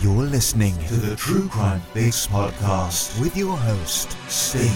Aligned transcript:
You're 0.00 0.12
listening 0.22 0.78
to 0.86 0.94
the 0.94 1.16
True 1.16 1.48
Crime 1.48 1.80
Fix 1.92 2.24
podcast 2.24 3.20
with 3.20 3.36
your 3.36 3.56
host, 3.56 4.16
Steve. 4.28 4.70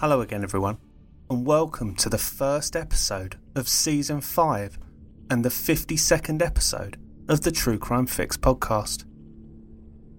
Hello 0.00 0.22
again, 0.22 0.42
everyone, 0.42 0.78
and 1.30 1.46
welcome 1.46 1.94
to 1.94 2.08
the 2.08 2.18
first 2.18 2.74
episode 2.74 3.38
of 3.54 3.68
season 3.68 4.20
5 4.20 4.76
and 5.30 5.44
the 5.44 5.50
52nd 5.50 6.42
episode 6.42 6.98
of 7.28 7.42
the 7.42 7.52
True 7.52 7.78
Crime 7.78 8.06
Fix 8.06 8.36
podcast. 8.36 9.04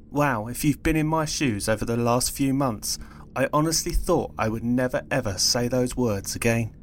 Wow, 0.10 0.48
if 0.48 0.64
you've 0.64 0.82
been 0.82 0.96
in 0.96 1.08
my 1.08 1.26
shoes 1.26 1.68
over 1.68 1.84
the 1.84 1.98
last 1.98 2.32
few 2.32 2.54
months, 2.54 2.98
I 3.38 3.48
honestly 3.54 3.92
thought 3.92 4.34
I 4.36 4.50
would 4.50 4.64
never 4.64 5.04
ever 5.12 5.38
say 5.38 5.68
those 5.68 5.96
words 5.96 6.36
again. 6.36 6.76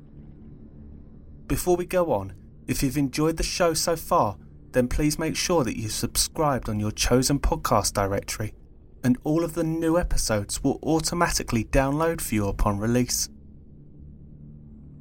Before 1.49 1.75
we 1.75 1.85
go 1.85 2.13
on, 2.13 2.33
if 2.69 2.81
you've 2.81 2.97
enjoyed 2.97 3.39
the 3.39 3.43
show 3.43 3.75
so 3.75 3.97
far, 3.97 4.37
then 4.71 4.87
please 4.87 5.19
make 5.19 5.35
sure 5.35 5.65
that 5.65 5.77
you've 5.77 5.91
subscribed 5.91 6.69
on 6.69 6.79
your 6.79 6.93
chosen 6.93 7.41
podcast 7.41 7.93
directory, 7.93 8.55
and 9.03 9.19
all 9.25 9.43
of 9.43 9.55
the 9.55 9.65
new 9.65 9.99
episodes 9.99 10.63
will 10.63 10.79
automatically 10.85 11.65
download 11.65 12.21
for 12.21 12.37
you 12.37 12.47
upon 12.47 12.79
release. 12.79 13.29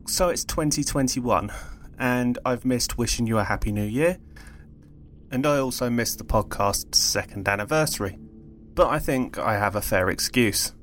So 0.08 0.30
it's 0.30 0.44
2021, 0.46 1.52
and 2.00 2.40
I've 2.44 2.66
missed 2.66 2.98
wishing 2.98 3.28
you 3.28 3.38
a 3.38 3.44
happy 3.44 3.72
new 3.72 3.86
year, 3.86 4.18
and 5.30 5.46
I 5.46 5.60
also 5.60 5.88
missed 5.92 6.18
the 6.18 6.24
podcast's 6.24 6.98
second 6.98 7.48
anniversary, 7.48 8.18
but 8.74 8.90
I 8.90 8.98
think 8.98 9.38
I 9.38 9.54
have 9.54 9.76
a 9.76 9.82
fair 9.82 10.10
excuse. 10.10 10.74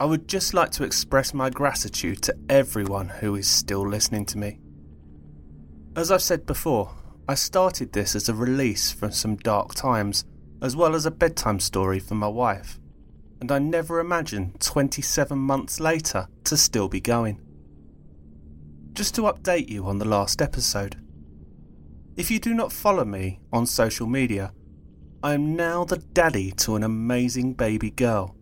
I 0.00 0.04
would 0.04 0.28
just 0.28 0.54
like 0.54 0.70
to 0.72 0.84
express 0.84 1.34
my 1.34 1.50
gratitude 1.50 2.22
to 2.22 2.36
everyone 2.48 3.08
who 3.08 3.34
is 3.34 3.48
still 3.48 3.86
listening 3.86 4.26
to 4.26 4.38
me. 4.38 4.60
As 5.96 6.12
I've 6.12 6.22
said 6.22 6.46
before, 6.46 6.92
I 7.28 7.34
started 7.34 7.92
this 7.92 8.14
as 8.14 8.28
a 8.28 8.34
release 8.34 8.92
from 8.92 9.10
some 9.10 9.34
dark 9.36 9.74
times, 9.74 10.24
as 10.62 10.76
well 10.76 10.94
as 10.94 11.04
a 11.04 11.10
bedtime 11.10 11.58
story 11.58 11.98
for 11.98 12.14
my 12.14 12.28
wife, 12.28 12.78
and 13.40 13.50
I 13.50 13.58
never 13.58 13.98
imagined 13.98 14.60
27 14.60 15.36
months 15.36 15.80
later 15.80 16.28
to 16.44 16.56
still 16.56 16.88
be 16.88 17.00
going. 17.00 17.40
Just 18.92 19.16
to 19.16 19.22
update 19.22 19.68
you 19.68 19.86
on 19.86 19.98
the 19.98 20.08
last 20.08 20.40
episode. 20.40 20.94
If 22.16 22.30
you 22.30 22.38
do 22.38 22.54
not 22.54 22.72
follow 22.72 23.04
me 23.04 23.40
on 23.52 23.66
social 23.66 24.06
media, 24.06 24.52
I 25.24 25.34
am 25.34 25.56
now 25.56 25.84
the 25.84 25.98
daddy 25.98 26.52
to 26.52 26.76
an 26.76 26.84
amazing 26.84 27.54
baby 27.54 27.90
girl 27.90 28.36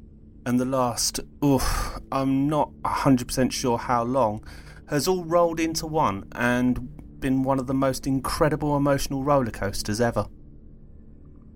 and 0.46 0.60
the 0.60 0.64
last, 0.64 1.18
oof, 1.44 1.98
I'm 2.12 2.48
not 2.48 2.70
100% 2.84 3.50
sure 3.50 3.76
how 3.76 4.04
long, 4.04 4.44
has 4.88 5.08
all 5.08 5.24
rolled 5.24 5.58
into 5.58 5.86
one 5.86 6.28
and 6.32 7.20
been 7.20 7.42
one 7.42 7.58
of 7.58 7.66
the 7.66 7.74
most 7.74 8.06
incredible 8.06 8.76
emotional 8.76 9.24
roller 9.24 9.50
coasters 9.50 10.00
ever. 10.00 10.26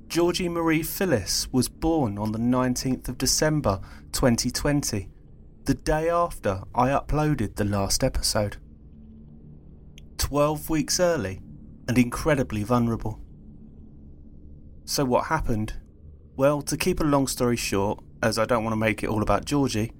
Georgie 0.09 0.48
Marie 0.48 0.82
Phyllis 0.82 1.47
was 1.53 1.69
born 1.69 2.19
on 2.19 2.32
the 2.32 2.38
19th 2.41 3.09
of 3.09 3.16
December 3.16 3.81
2020, 4.10 5.09
the 5.66 5.75
day 5.75 6.10
after 6.10 6.62
I 6.75 6.88
uploaded 6.88 7.54
the 7.54 7.64
last 7.64 8.03
episode. 8.03 8.56
12 10.19 10.69
weeks 10.69 10.98
early 10.98 11.41
and 11.87 11.97
incredibly 11.97 12.64
vulnerable. 12.64 13.20
So, 14.84 15.04
what 15.04 15.26
happened? 15.26 15.75
Well, 16.34 16.60
to 16.62 16.76
keep 16.76 16.98
a 16.98 17.04
long 17.04 17.28
story 17.28 17.56
short, 17.56 18.03
as 18.22 18.38
I 18.38 18.44
don't 18.44 18.64
want 18.64 18.72
to 18.72 18.78
make 18.78 19.03
it 19.03 19.08
all 19.08 19.22
about 19.22 19.44
Georgie, 19.44 19.92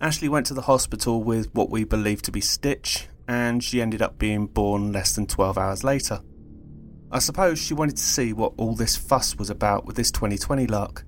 Ashley 0.00 0.28
went 0.28 0.46
to 0.46 0.54
the 0.54 0.62
hospital 0.62 1.22
with 1.22 1.52
what 1.54 1.70
we 1.70 1.84
believe 1.84 2.22
to 2.22 2.32
be 2.32 2.40
stitch, 2.40 3.08
and 3.26 3.62
she 3.62 3.80
ended 3.80 4.02
up 4.02 4.18
being 4.18 4.46
born 4.46 4.92
less 4.92 5.14
than 5.14 5.26
12 5.26 5.56
hours 5.56 5.84
later. 5.84 6.20
I 7.10 7.20
suppose 7.20 7.58
she 7.58 7.74
wanted 7.74 7.96
to 7.96 8.02
see 8.02 8.32
what 8.32 8.52
all 8.56 8.74
this 8.74 8.96
fuss 8.96 9.36
was 9.36 9.50
about 9.50 9.86
with 9.86 9.96
this 9.96 10.10
2020 10.10 10.66
lark. 10.66 11.04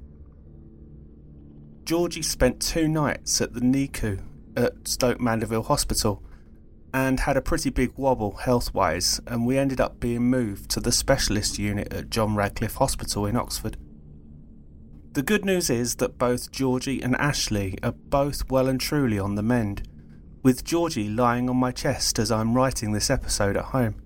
Georgie 1.85 2.23
spent 2.23 2.61
two 2.61 2.89
nights 2.89 3.41
at 3.41 3.55
the 3.55 3.61
NICU 3.61 4.23
at 4.57 4.89
Stoke 4.89 5.21
Mandeville 5.21 5.65
Hospital 5.65 6.23
and 6.95 7.21
had 7.21 7.37
a 7.37 7.43
pretty 7.43 7.71
big 7.71 7.93
wobble 7.97 8.37
health 8.37 8.73
wise, 8.73 9.21
and 9.27 9.45
we 9.45 9.59
ended 9.59 9.81
up 9.81 10.01
being 10.01 10.23
moved 10.23 10.71
to 10.71 10.81
the 10.81 10.93
specialist 10.93 11.59
unit 11.59 11.93
at 11.93 12.09
John 12.09 12.35
Radcliffe 12.35 12.77
Hospital 12.77 13.27
in 13.27 13.37
Oxford. 13.37 13.77
The 15.17 15.23
good 15.23 15.47
news 15.47 15.71
is 15.71 15.95
that 15.95 16.19
both 16.19 16.53
Georgie 16.53 17.03
and 17.03 17.17
Ashley 17.17 17.79
are 17.83 17.93
both 17.93 18.51
well 18.51 18.69
and 18.69 18.79
truly 18.79 19.19
on 19.19 19.35
the 19.35 19.43
mend, 19.43 19.89
with 20.43 20.63
Georgie 20.63 21.09
lying 21.09 21.49
on 21.49 21.57
my 21.57 21.73
chest 21.73 22.19
as 22.19 22.31
I'm 22.31 22.53
writing 22.53 22.93
this 22.93 23.09
episode 23.09 23.57
at 23.57 23.65
home. 23.65 23.97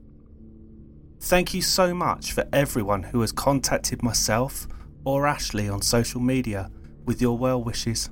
Thank 1.19 1.53
you 1.53 1.63
so 1.63 1.93
much 1.93 2.31
for 2.31 2.47
everyone 2.53 3.03
who 3.03 3.23
has 3.23 3.33
contacted 3.33 4.05
myself 4.05 4.69
or 5.05 5.27
Ashley 5.27 5.69
on 5.69 5.83
social 5.83 6.21
media 6.21 6.71
with 7.05 7.21
your 7.21 7.37
well 7.37 7.61
wishes. 7.61 8.09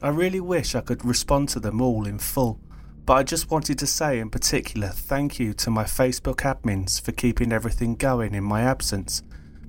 I 0.00 0.08
really 0.08 0.40
wish 0.40 0.74
I 0.74 0.80
could 0.80 1.04
respond 1.04 1.50
to 1.50 1.60
them 1.60 1.82
all 1.82 2.06
in 2.06 2.18
full, 2.18 2.58
but 3.04 3.18
I 3.18 3.22
just 3.22 3.50
wanted 3.50 3.78
to 3.80 3.86
say 3.86 4.18
in 4.18 4.30
particular 4.30 4.88
thank 4.88 5.38
you 5.38 5.52
to 5.52 5.70
my 5.70 5.84
Facebook 5.84 6.36
admins 6.36 6.98
for 6.98 7.12
keeping 7.12 7.52
everything 7.52 7.96
going 7.96 8.34
in 8.34 8.44
my 8.44 8.62
absence, 8.62 9.22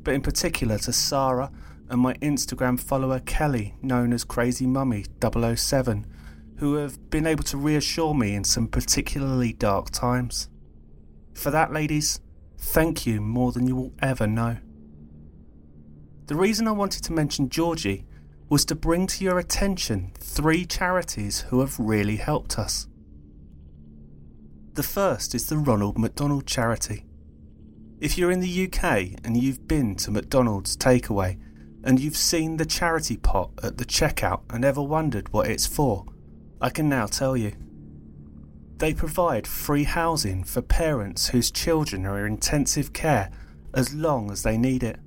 but 0.04 0.14
in 0.14 0.22
particular 0.22 0.78
to 0.78 0.94
Sarah 0.94 1.52
and 1.90 2.02
my 2.02 2.14
Instagram 2.16 2.80
follower 2.80 3.20
Kelly, 3.20 3.76
known 3.82 4.14
as 4.14 4.24
Crazy 4.24 4.66
Mummy 4.66 5.06
007, 5.22 6.06
who 6.58 6.76
have 6.76 7.10
been 7.10 7.28
able 7.28 7.44
to 7.46 7.58
reassure 7.58 8.14
me 8.14 8.36
in 8.36 8.44
some 8.44 8.68
particularly 8.68 9.54
dark 9.54 9.90
times. 9.92 10.50
For 11.34 11.52
that, 11.52 11.72
ladies, 11.72 12.20
thank 12.58 13.06
you 13.06 13.22
more 13.22 13.52
than 13.52 13.68
you 13.68 13.76
will 13.76 13.94
ever 14.02 14.28
know. 14.28 14.58
The 16.26 16.36
reason 16.36 16.68
I 16.68 16.72
wanted 16.72 17.04
to 17.06 17.14
mention 17.14 17.50
Georgie 17.50 18.06
was 18.50 18.66
to 18.66 18.76
bring 18.76 19.08
to 19.08 19.24
your 19.24 19.40
attention 19.40 20.12
three 20.20 20.66
charities 20.66 21.42
who 21.42 21.60
have 21.60 21.80
really 21.80 22.18
helped 22.18 22.58
us. 22.58 22.88
The 24.74 24.84
first 24.84 25.34
is 25.34 25.48
the 25.48 25.58
Ronald 25.58 25.98
McDonald 25.98 26.46
Charity. 26.46 27.06
If 28.00 28.18
you're 28.18 28.32
in 28.32 28.42
the 28.42 28.66
UK 28.66 29.20
and 29.24 29.36
you've 29.36 29.68
been 29.68 29.96
to 29.96 30.12
McDonald's 30.12 30.78
takeaway, 30.78 31.40
and 31.84 32.00
you've 32.00 32.18
seen 32.18 32.58
the 32.58 32.66
charity 32.66 33.18
pot 33.18 33.52
at 33.64 33.78
the 33.78 33.86
checkout 33.86 34.42
and 34.50 34.66
ever 34.66 34.82
wondered 34.82 35.32
what 35.32 35.48
it's 35.48 35.68
for, 35.68 36.06
I 36.60 36.70
can 36.70 36.90
now 36.90 37.06
tell 37.06 37.38
you. 37.38 37.54
They 38.78 38.94
provide 38.94 39.48
free 39.48 39.86
housing 39.86 40.44
for 40.44 40.62
parents 40.62 41.30
whose 41.30 41.50
children 41.50 42.06
are 42.06 42.26
in 42.26 42.34
intensive 42.34 42.94
care 42.94 43.32
as 43.74 43.94
long 43.94 44.32
as 44.32 44.44
they 44.44 44.58
need 44.58 44.84
it. 44.84 45.00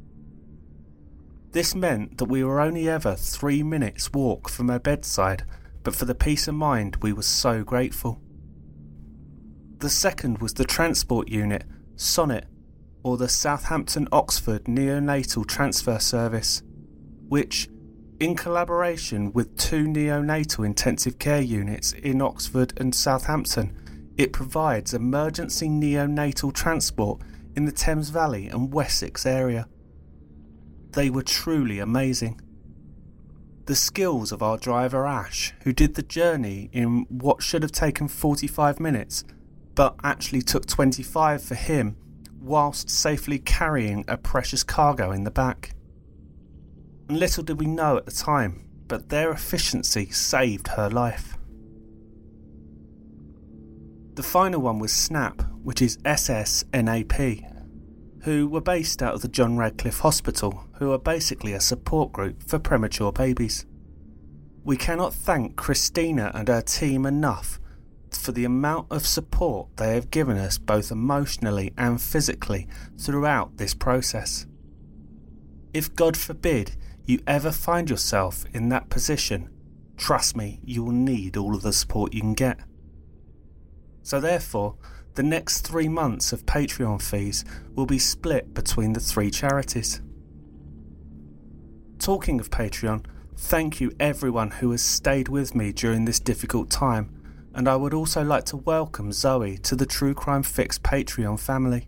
This 1.53 1.75
meant 1.75 2.19
that 2.19 2.27
we 2.27 2.45
were 2.45 2.61
only 2.61 2.89
ever 2.89 3.15
three 3.15 3.63
minutes' 3.63 4.13
walk 4.13 4.49
from 4.49 4.69
her 4.69 4.79
bedside, 4.79 5.45
but 5.83 5.95
for 5.97 6.05
the 6.05 6.15
peace 6.15 6.47
of 6.47 6.55
mind 6.55 6.97
we 7.03 7.13
were 7.13 7.23
so 7.23 7.65
grateful. 7.65 8.21
The 9.79 9.91
second 9.91 10.39
was 10.39 10.55
the 10.55 10.65
transport 10.65 11.29
unit, 11.29 11.65
SONeT, 11.97 12.45
or 13.03 13.17
the 13.17 13.29
Southampton 13.29 14.09
Oxford 14.13 14.65
Neonatal 14.65 15.47
Transfer 15.47 15.99
Service 15.99 16.63
which, 17.31 17.69
in 18.19 18.35
collaboration 18.35 19.33
with 19.33 19.57
two 19.57 19.85
neonatal 19.85 20.67
intensive 20.67 21.19
care 21.21 21.41
units 21.41 21.93
in 21.93 22.21
Oxford 22.21 22.75
and 22.77 22.93
Southampton, 22.93 23.73
it 24.17 24.33
provides 24.33 24.93
emergency 24.93 25.69
neonatal 25.69 26.53
transport 26.53 27.23
in 27.55 27.67
the 27.67 27.73
Thames 27.73 28.11
Valley 28.11 28.49
and 28.49 28.75
Wessex 28.75 29.25
area. 29.25 29.69
They 30.91 31.09
were 31.09 31.23
truly 31.23 31.79
amazing. 31.79 32.41
The 33.67 33.77
skills 33.77 34.33
of 34.33 34.43
our 34.43 34.59
driver 34.59 35.07
Ash, 35.07 35.55
who 35.63 35.73
did 35.73 35.95
the 35.95 36.03
journey 36.03 36.69
in 36.73 37.07
what 37.09 37.45
should 37.45 37.63
have 37.63 37.71
taken 37.71 38.09
45 38.09 38.81
minutes, 38.81 39.23
but 39.77 39.95
actually 40.03 40.43
took 40.43 40.67
25 40.67 41.45
for 41.45 41.55
him, 41.55 41.97
whilst 42.41 42.91
safely 42.91 43.39
carrying 43.39 44.05
a 44.09 44.17
precious 44.17 44.65
cargo 44.65 45.13
in 45.13 45.25
the 45.25 45.31
back 45.31 45.75
and 47.11 47.19
little 47.19 47.43
did 47.43 47.59
we 47.59 47.67
know 47.67 47.97
at 47.97 48.07
the 48.07 48.13
time, 48.13 48.69
but 48.87 49.09
their 49.09 49.33
efficiency 49.33 50.09
saved 50.11 50.69
her 50.69 50.89
life. 50.89 51.37
The 54.15 54.23
final 54.23 54.61
one 54.61 54.79
was 54.79 54.93
SNAP, 54.93 55.43
which 55.65 55.83
is 55.83 55.97
SSNAP, 56.05 57.43
who 58.23 58.47
were 58.47 58.61
based 58.61 59.03
out 59.03 59.15
of 59.15 59.23
the 59.23 59.29
John 59.29 59.57
Radcliffe 59.57 59.99
Hospital, 59.99 60.69
who 60.79 60.93
are 60.93 61.01
basically 61.01 61.53
a 61.53 61.61
support 61.61 62.13
group 62.13 62.45
for 62.45 62.61
premature 62.61 63.11
babies. 63.11 63.67
We 64.63 64.77
cannot 64.77 65.13
thank 65.13 65.57
Christina 65.57 66.31
and 66.33 66.47
her 66.47 66.63
team 66.63 67.07
enough 67.07 67.59
for 68.19 68.33
the 68.33 68.45
amount 68.45 68.87
of 68.91 69.07
support 69.07 69.69
they 69.77 69.95
have 69.95 70.11
given 70.11 70.37
us 70.37 70.59
both 70.59 70.91
emotionally 70.91 71.73
and 71.77 72.01
physically 72.01 72.69
throughout 72.99 73.57
this 73.57 73.75
process. 73.75 74.47
If 75.73 75.95
God 75.95 76.17
forbid 76.17 76.77
you 77.05 77.21
ever 77.27 77.53
find 77.53 77.89
yourself 77.89 78.45
in 78.53 78.69
that 78.71 78.89
position, 78.89 79.51
trust 79.97 80.37
me, 80.37 80.61
you 80.65 80.85
will 80.85 80.93
need 80.93 81.37
all 81.37 81.55
of 81.55 81.63
the 81.63 81.73
support 81.73 82.15
you 82.15 82.21
can 82.21 82.35
get. 82.35 82.59
So, 84.03 84.21
therefore, 84.21 84.77
the 85.15 85.23
next 85.23 85.67
three 85.67 85.89
months 85.89 86.33
of 86.33 86.47
Patreon 86.47 87.03
fees 87.03 87.45
will 87.75 87.87
be 87.87 87.99
split 87.99 88.55
between 88.55 88.93
the 88.93 89.01
three 89.01 89.31
charities. 89.31 90.01
Talking 91.99 92.41
of 92.41 92.51
Patreon, 92.51 93.05
thank 93.37 93.81
you 93.81 93.93
everyone 94.01 94.51
who 94.53 94.71
has 94.71 94.83
stayed 94.83 95.29
with 95.29 95.55
me 95.55 95.73
during 95.73 96.05
this 96.05 96.21
difficult 96.21 96.71
time, 96.71 97.20
and 97.55 97.69
I 97.69 97.77
would 97.77 97.95
also 97.95 98.23
like 98.23 98.45
to 98.47 98.57
welcome 98.57 99.13
Zoe 99.13 99.59
to 99.59 99.77
the 99.77 99.87
True 99.87 100.15
Crime 100.15 100.43
Fix 100.43 100.79
Patreon 100.79 101.39
family. 101.39 101.87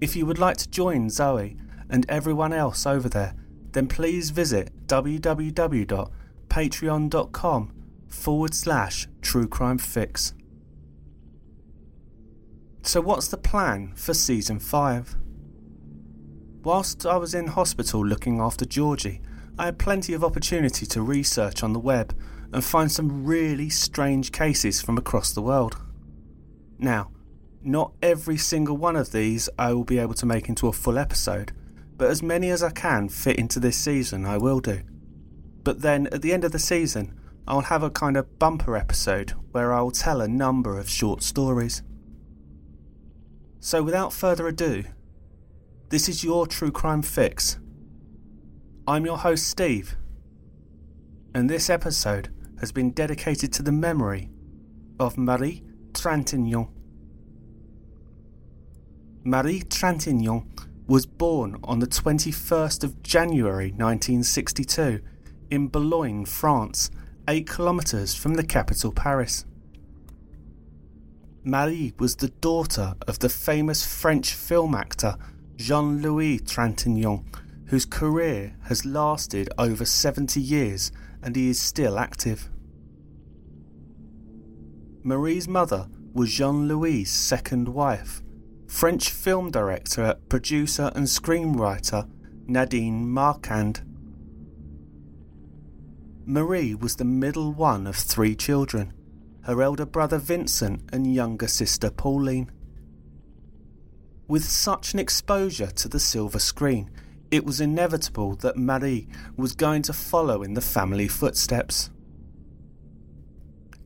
If 0.00 0.16
you 0.16 0.26
would 0.26 0.38
like 0.38 0.56
to 0.58 0.70
join 0.70 1.10
Zoe 1.10 1.56
and 1.88 2.04
everyone 2.08 2.52
else 2.52 2.86
over 2.86 3.08
there, 3.08 3.34
then 3.72 3.88
please 3.88 4.30
visit 4.30 4.70
www.patreon.com 4.86 7.72
forward 8.08 8.54
slash 8.54 9.08
True 9.20 9.48
Crime 9.48 9.78
Fix. 9.78 10.32
So, 12.82 13.00
what's 13.00 13.28
the 13.28 13.36
plan 13.36 13.92
for 13.96 14.14
season 14.14 14.60
5? 14.60 15.16
Whilst 16.62 17.04
I 17.04 17.16
was 17.16 17.34
in 17.34 17.48
hospital 17.48 18.04
looking 18.04 18.40
after 18.40 18.64
Georgie, 18.64 19.20
I 19.58 19.66
had 19.66 19.78
plenty 19.78 20.12
of 20.12 20.24
opportunity 20.24 20.86
to 20.86 21.02
research 21.02 21.62
on 21.62 21.72
the 21.72 21.80
web 21.80 22.14
and 22.56 22.64
find 22.64 22.90
some 22.90 23.26
really 23.26 23.68
strange 23.68 24.32
cases 24.32 24.80
from 24.80 24.96
across 24.96 25.30
the 25.30 25.42
world. 25.42 25.76
Now, 26.78 27.10
not 27.60 27.92
every 28.00 28.38
single 28.38 28.78
one 28.78 28.96
of 28.96 29.12
these 29.12 29.50
I 29.58 29.74
will 29.74 29.84
be 29.84 29.98
able 29.98 30.14
to 30.14 30.24
make 30.24 30.48
into 30.48 30.66
a 30.66 30.72
full 30.72 30.96
episode, 30.96 31.52
but 31.98 32.10
as 32.10 32.22
many 32.22 32.48
as 32.48 32.62
I 32.62 32.70
can 32.70 33.10
fit 33.10 33.36
into 33.36 33.60
this 33.60 33.76
season 33.76 34.24
I 34.24 34.38
will 34.38 34.60
do. 34.60 34.80
But 35.64 35.82
then 35.82 36.06
at 36.06 36.22
the 36.22 36.32
end 36.32 36.44
of 36.44 36.52
the 36.52 36.58
season, 36.58 37.12
I'll 37.46 37.60
have 37.60 37.82
a 37.82 37.90
kind 37.90 38.16
of 38.16 38.38
bumper 38.38 38.74
episode 38.74 39.34
where 39.52 39.74
I 39.74 39.82
will 39.82 39.90
tell 39.90 40.22
a 40.22 40.26
number 40.26 40.78
of 40.78 40.88
short 40.88 41.22
stories. 41.22 41.82
So, 43.60 43.82
without 43.82 44.14
further 44.14 44.48
ado, 44.48 44.84
this 45.90 46.08
is 46.08 46.24
your 46.24 46.46
True 46.46 46.72
Crime 46.72 47.02
Fix. 47.02 47.58
I'm 48.88 49.04
your 49.04 49.18
host, 49.18 49.46
Steve, 49.46 49.94
and 51.34 51.50
this 51.50 51.68
episode 51.68 52.30
has 52.60 52.72
been 52.72 52.90
dedicated 52.90 53.52
to 53.52 53.62
the 53.62 53.72
memory 53.72 54.30
of 54.98 55.18
Marie 55.18 55.62
Trintignant. 55.92 56.68
Marie 59.24 59.62
Trintignant 59.62 60.46
was 60.86 61.04
born 61.04 61.58
on 61.64 61.80
the 61.80 61.86
21st 61.86 62.84
of 62.84 63.02
January 63.02 63.70
1962 63.70 65.00
in 65.50 65.68
Boulogne, 65.68 66.24
France, 66.24 66.90
8 67.28 67.48
kilometres 67.48 68.14
from 68.14 68.34
the 68.34 68.44
capital 68.44 68.92
Paris. 68.92 69.44
Marie 71.42 71.92
was 71.98 72.16
the 72.16 72.28
daughter 72.28 72.94
of 73.06 73.18
the 73.18 73.28
famous 73.28 73.84
French 73.84 74.34
film 74.34 74.74
actor 74.74 75.16
Jean 75.56 76.02
Louis 76.02 76.38
Trintignant, 76.38 77.24
whose 77.66 77.84
career 77.84 78.56
has 78.64 78.84
lasted 78.84 79.48
over 79.58 79.84
70 79.84 80.40
years 80.40 80.92
and 81.22 81.36
he 81.36 81.50
is 81.50 81.60
still 81.60 81.98
active. 81.98 82.48
Marie's 85.02 85.46
mother 85.46 85.88
was 86.12 86.32
Jean 86.32 86.66
Louis' 86.66 87.04
second 87.04 87.68
wife, 87.68 88.22
French 88.66 89.10
film 89.10 89.50
director, 89.50 90.16
producer, 90.28 90.90
and 90.94 91.06
screenwriter 91.06 92.08
Nadine 92.46 93.08
Marquand. 93.08 93.82
Marie 96.24 96.74
was 96.74 96.96
the 96.96 97.04
middle 97.04 97.52
one 97.52 97.86
of 97.86 97.94
three 97.94 98.34
children 98.34 98.92
her 99.46 99.62
elder 99.62 99.86
brother 99.86 100.18
Vincent, 100.18 100.82
and 100.92 101.14
younger 101.14 101.46
sister 101.46 101.88
Pauline. 101.88 102.50
With 104.26 104.44
such 104.44 104.92
an 104.92 104.98
exposure 104.98 105.68
to 105.68 105.88
the 105.88 106.00
silver 106.00 106.40
screen, 106.40 106.90
it 107.36 107.44
was 107.44 107.60
inevitable 107.60 108.34
that 108.36 108.56
Marie 108.56 109.06
was 109.36 109.52
going 109.52 109.82
to 109.82 109.92
follow 109.92 110.42
in 110.42 110.54
the 110.54 110.60
family 110.62 111.06
footsteps. 111.06 111.90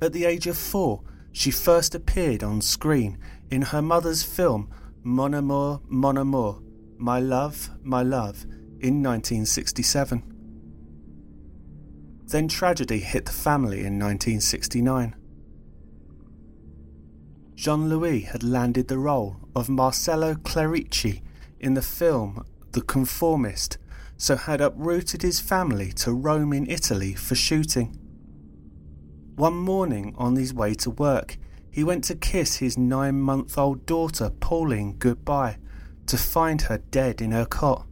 At 0.01 0.13
the 0.13 0.25
age 0.25 0.47
of 0.47 0.57
four, 0.57 1.03
she 1.33 1.51
first 1.51 1.95
appeared 1.95 2.45
on 2.45 2.61
screen 2.63 3.19
in 3.51 3.63
her 3.63 3.83
mother's 3.83 4.23
film 4.23 4.71
Mon 5.03 5.35
Amour, 5.35 5.81
Mon 5.89 6.17
Amour, 6.17 6.63
My 6.97 7.19
Love, 7.19 7.71
My 7.83 8.03
Love, 8.03 8.45
in 8.79 9.03
1967. 9.03 10.23
Then 12.27 12.47
tragedy 12.47 13.01
hit 13.01 13.27
the 13.27 13.33
family 13.33 13.79
in 13.79 13.99
1969. 13.99 15.17
Jean 17.57 17.89
Louis 17.89 18.21
had 18.21 18.43
landed 18.43 18.89
the 18.89 18.99
role 18.99 19.37
of 19.57 19.69
Marcello 19.69 20.35
Clerici 20.35 21.23
in 21.59 21.75
the 21.75 21.83
film 21.83 22.45
The 22.73 22.83
Conformist, 22.83 23.79
so 24.17 24.37
had 24.37 24.61
uprooted 24.61 25.23
his 25.23 25.41
family 25.41 25.93
to 25.93 26.13
Rome 26.13 26.53
in 26.53 26.71
Italy 26.71 27.15
for 27.15 27.35
shooting. 27.35 27.97
One 29.37 29.57
morning 29.57 30.15
on 30.19 30.37
his 30.37 30.55
way 30.55 30.75
to 30.75 30.91
work, 30.91 31.39
he 31.71 31.85
went 31.85 32.05
to 32.05 32.15
kiss 32.15 32.57
his 32.57 32.77
nine 32.77 33.21
month 33.21 33.57
old 33.57 33.87
daughter 33.87 34.31
Pauline 34.41 34.97
goodbye 34.99 35.59
to 36.07 36.17
find 36.17 36.63
her 36.63 36.79
dead 36.79 37.21
in 37.21 37.31
her 37.31 37.47
cot. 37.47 37.87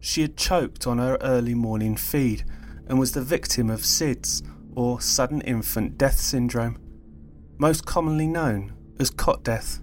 She 0.00 0.22
had 0.22 0.36
choked 0.36 0.86
on 0.86 0.98
her 0.98 1.18
early 1.20 1.54
morning 1.54 1.96
feed 1.96 2.44
and 2.86 2.98
was 2.98 3.12
the 3.12 3.22
victim 3.22 3.68
of 3.68 3.84
SIDS, 3.84 4.42
or 4.74 5.00
sudden 5.00 5.40
infant 5.42 5.98
death 5.98 6.20
syndrome 6.20 6.78
most 7.58 7.84
commonly 7.84 8.26
known 8.26 8.72
as 9.00 9.10
cot 9.10 9.42
death. 9.42 9.80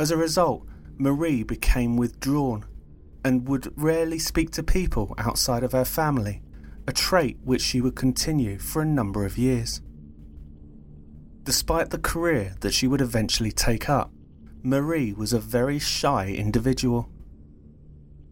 As 0.00 0.10
a 0.10 0.16
result, 0.16 0.66
Marie 0.98 1.44
became 1.44 1.96
withdrawn 1.96 2.64
and 3.24 3.48
would 3.48 3.72
rarely 3.76 4.18
speak 4.18 4.50
to 4.50 4.62
people 4.62 5.14
outside 5.16 5.62
of 5.62 5.72
her 5.72 5.84
family, 5.84 6.42
a 6.86 6.92
trait 6.92 7.38
which 7.44 7.62
she 7.62 7.80
would 7.80 7.94
continue 7.94 8.58
for 8.58 8.82
a 8.82 8.86
number 8.86 9.24
of 9.24 9.38
years. 9.38 9.80
Despite 11.44 11.90
the 11.90 11.98
career 11.98 12.56
that 12.60 12.74
she 12.74 12.86
would 12.86 13.00
eventually 13.00 13.52
take 13.52 13.88
up, 13.88 14.12
Marie 14.62 15.12
was 15.12 15.32
a 15.32 15.38
very 15.38 15.78
shy 15.78 16.26
individual. 16.26 17.08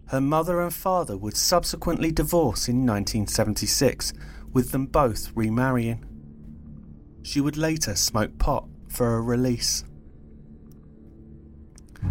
Her 0.09 0.21
mother 0.21 0.61
and 0.61 0.75
father 0.75 1.17
would 1.17 1.37
subsequently 1.37 2.11
divorce 2.11 2.69
in 2.69 2.85
1976, 2.87 4.13
with 4.53 4.73
them 4.73 4.87
both 4.87 5.31
remarrying. 5.35 6.05
She 7.23 7.41
would 7.41 7.57
later 7.57 7.95
smoke 7.95 8.39
pot 8.39 8.69
for 8.89 9.17
a 9.17 9.21
release. 9.21 9.85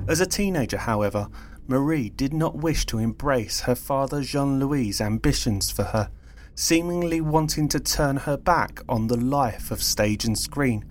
As 0.07 0.19
a 0.19 0.25
teenager, 0.25 0.77
however, 0.77 1.27
Marie 1.67 2.09
did 2.09 2.33
not 2.33 2.55
wish 2.55 2.85
to 2.85 2.99
embrace 2.99 3.61
her 3.61 3.75
father 3.75 4.21
Jean 4.21 4.59
Louis' 4.59 5.01
ambitions 5.01 5.71
for 5.71 5.83
her, 5.83 6.11
seemingly 6.53 7.21
wanting 7.21 7.67
to 7.69 7.79
turn 7.79 8.17
her 8.17 8.37
back 8.37 8.81
on 8.87 9.07
the 9.07 9.17
life 9.17 9.71
of 9.71 9.81
stage 9.81 10.25
and 10.25 10.37
screen, 10.37 10.85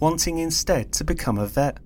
wanting 0.00 0.38
instead 0.38 0.92
to 0.92 1.04
become 1.04 1.38
a 1.38 1.46
vet. 1.46 1.78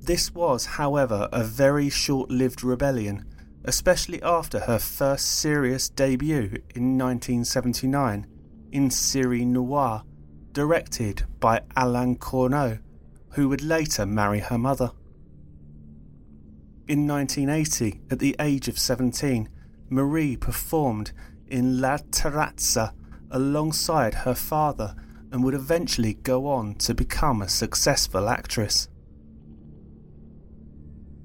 This 0.00 0.32
was, 0.32 0.66
however, 0.66 1.28
a 1.32 1.42
very 1.42 1.90
short 1.90 2.30
lived 2.30 2.62
rebellion, 2.62 3.24
especially 3.64 4.22
after 4.22 4.60
her 4.60 4.78
first 4.78 5.26
serious 5.26 5.88
debut 5.88 6.62
in 6.74 6.96
1979 6.96 8.26
in 8.70 8.88
Série 8.88 9.44
Noire, 9.44 10.04
directed 10.52 11.24
by 11.40 11.60
Alain 11.76 12.14
Corneau, 12.16 12.78
who 13.36 13.50
would 13.50 13.62
later 13.62 14.06
marry 14.06 14.40
her 14.40 14.56
mother. 14.56 14.90
In 16.88 17.06
1980, 17.06 18.00
at 18.10 18.18
the 18.18 18.34
age 18.40 18.66
of 18.66 18.78
17, 18.78 19.50
Marie 19.90 20.38
performed 20.38 21.12
in 21.46 21.78
La 21.78 21.98
Terrazza 21.98 22.94
alongside 23.30 24.14
her 24.14 24.34
father 24.34 24.96
and 25.30 25.44
would 25.44 25.52
eventually 25.52 26.14
go 26.14 26.46
on 26.46 26.76
to 26.76 26.94
become 26.94 27.42
a 27.42 27.48
successful 27.48 28.30
actress. 28.30 28.88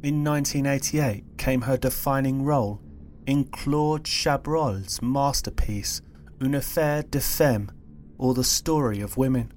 In 0.04 0.22
1988 0.22 1.38
came 1.38 1.62
her 1.62 1.78
defining 1.78 2.44
role 2.44 2.82
in 3.26 3.46
Claude 3.46 4.04
Chabrol's 4.04 5.02
masterpiece 5.02 6.02
Une 6.42 6.56
affaire 6.56 7.04
de 7.04 7.22
femme, 7.22 7.72
or 8.18 8.34
The 8.34 8.44
Story 8.44 9.00
of 9.00 9.16
Women, 9.16 9.54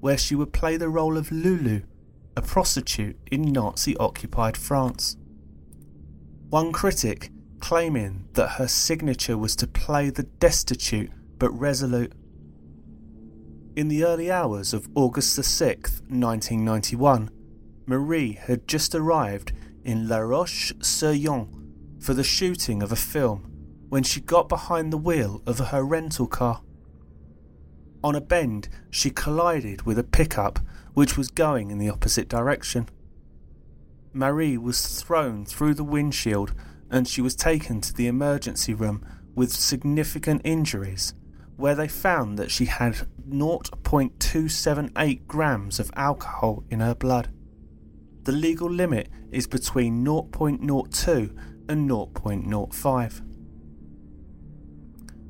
where 0.00 0.18
she 0.18 0.34
would 0.34 0.52
play 0.52 0.76
the 0.76 0.90
role 0.90 1.16
of 1.16 1.32
Lulu, 1.32 1.80
a 2.36 2.42
prostitute 2.42 3.18
in 3.30 3.42
Nazi 3.42 3.96
occupied 3.98 4.56
France. 4.56 5.16
One 6.50 6.72
critic 6.72 7.30
claiming 7.60 8.28
that 8.34 8.52
her 8.58 8.68
signature 8.68 9.38
was 9.38 9.56
to 9.56 9.66
play 9.66 10.10
the 10.10 10.24
destitute 10.24 11.10
but 11.38 11.50
resolute. 11.50 12.12
In 13.76 13.88
the 13.88 14.04
early 14.04 14.30
hours 14.30 14.72
of 14.72 14.88
August 14.94 15.36
the 15.36 15.42
6th, 15.42 16.00
1991, 16.08 17.30
Marie 17.86 18.32
had 18.32 18.68
just 18.68 18.94
arrived 18.94 19.52
in 19.82 20.08
La 20.08 20.18
Roche 20.18 20.72
sur 20.80 21.12
Yon 21.12 21.96
for 21.98 22.14
the 22.14 22.22
shooting 22.22 22.82
of 22.82 22.92
a 22.92 22.96
film 22.96 23.50
when 23.88 24.02
she 24.02 24.20
got 24.20 24.48
behind 24.48 24.92
the 24.92 24.98
wheel 24.98 25.42
of 25.46 25.58
her 25.58 25.82
rental 25.82 26.26
car. 26.26 26.62
On 28.02 28.14
a 28.14 28.20
bend, 28.20 28.68
she 28.90 29.10
collided 29.10 29.82
with 29.82 29.98
a 29.98 30.04
pickup 30.04 30.58
which 30.94 31.18
was 31.18 31.28
going 31.28 31.70
in 31.70 31.78
the 31.78 31.90
opposite 31.90 32.28
direction. 32.28 32.88
Marie 34.12 34.56
was 34.56 35.02
thrown 35.02 35.44
through 35.44 35.74
the 35.74 35.84
windshield 35.84 36.54
and 36.90 37.06
she 37.08 37.20
was 37.20 37.34
taken 37.34 37.80
to 37.80 37.92
the 37.92 38.06
emergency 38.06 38.72
room 38.72 39.04
with 39.34 39.52
significant 39.52 40.40
injuries, 40.44 41.12
where 41.56 41.74
they 41.74 41.88
found 41.88 42.38
that 42.38 42.50
she 42.50 42.66
had 42.66 43.06
0.278 43.28 45.26
grams 45.26 45.80
of 45.80 45.90
alcohol 45.96 46.62
in 46.70 46.78
her 46.80 46.94
blood. 46.94 47.30
The 48.22 48.32
legal 48.32 48.70
limit 48.70 49.08
is 49.30 49.46
between 49.46 50.04
0.02 50.04 51.36
and 51.68 51.90
0.05. 51.90 53.20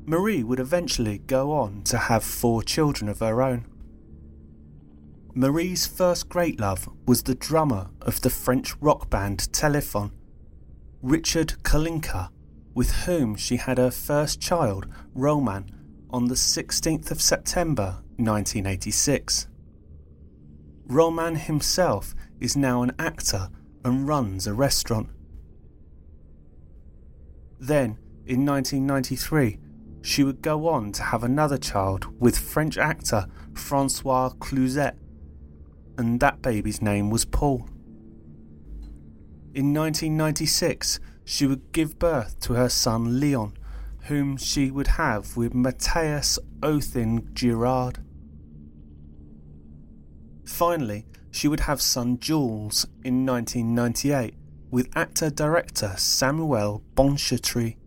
Marie 0.05 0.43
would 0.43 0.59
eventually 0.59 1.17
go 1.17 1.51
on 1.51 1.81
to 1.83 1.97
have 1.97 2.23
four 2.23 2.61
children 2.61 3.09
of 3.09 3.19
her 3.19 3.41
own. 3.41 3.65
Marie's 5.37 5.85
first 5.85 6.29
great 6.29 6.61
love 6.61 6.87
was 7.05 7.23
the 7.23 7.35
drummer 7.35 7.89
of 8.01 8.21
the 8.21 8.29
French 8.29 8.73
rock 8.79 9.09
band 9.09 9.51
Telephone, 9.51 10.13
Richard 11.01 11.55
Kalinka, 11.61 12.29
with 12.73 12.89
whom 13.03 13.35
she 13.35 13.57
had 13.57 13.77
her 13.77 13.91
first 13.91 14.39
child, 14.39 14.87
Roman, 15.13 15.69
on 16.09 16.29
the 16.29 16.35
16th 16.35 17.11
of 17.11 17.21
September 17.21 17.97
1986. 18.15 19.47
Roman 20.87 21.35
himself 21.35 22.15
is 22.39 22.55
now 22.55 22.81
an 22.81 22.93
actor 22.97 23.49
and 23.83 24.07
runs 24.07 24.47
a 24.47 24.53
restaurant. 24.53 25.09
Then, 27.59 27.97
in 28.25 28.45
1993, 28.45 29.59
she 30.01 30.23
would 30.23 30.41
go 30.41 30.69
on 30.69 30.93
to 30.93 31.03
have 31.03 31.25
another 31.25 31.57
child 31.57 32.07
with 32.21 32.39
French 32.39 32.77
actor 32.77 33.25
Francois 33.53 34.29
Cluzet, 34.39 34.95
and 35.97 36.19
that 36.19 36.41
baby's 36.41 36.81
name 36.81 37.09
was 37.09 37.25
Paul. 37.25 37.69
In 39.53 39.73
1996, 39.73 40.99
she 41.23 41.47
would 41.47 41.71
give 41.71 41.97
birth 41.97 42.39
to 42.41 42.53
her 42.53 42.69
son 42.69 43.19
Leon, 43.19 43.53
whom 44.03 44.37
she 44.37 44.69
would 44.69 44.87
have 44.87 45.37
with 45.37 45.53
Matthias 45.53 46.37
Othnin 46.59 47.33
Girard. 47.33 47.99
Finally, 50.45 51.05
she 51.31 51.47
would 51.47 51.61
have 51.61 51.81
son 51.81 52.19
Jules 52.19 52.85
in 53.03 53.25
1998 53.25 54.35
with 54.71 54.89
actor 54.95 55.29
director 55.29 55.93
Samuel 55.97 56.83
Benchetrit, 56.95 57.77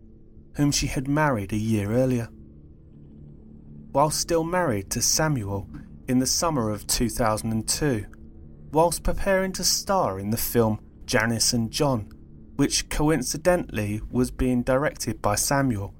whom 0.55 0.71
she 0.71 0.87
had 0.87 1.07
married 1.07 1.53
a 1.53 1.57
year 1.57 1.91
earlier. 1.91 2.29
While 3.91 4.11
still 4.11 4.43
married 4.43 4.89
to 4.91 5.01
Samuel 5.01 5.67
in 6.09 6.17
the 6.17 6.25
summer 6.25 6.71
of 6.71 6.87
2002, 6.87 8.03
whilst 8.71 9.03
preparing 9.03 9.51
to 9.51 9.63
star 9.63 10.19
in 10.19 10.31
the 10.31 10.37
film 10.37 10.79
Janice 11.05 11.53
and 11.53 11.69
John, 11.69 12.11
which 12.55 12.89
coincidentally 12.89 14.01
was 14.09 14.31
being 14.31 14.63
directed 14.63 15.21
by 15.21 15.35
Samuel, 15.35 15.93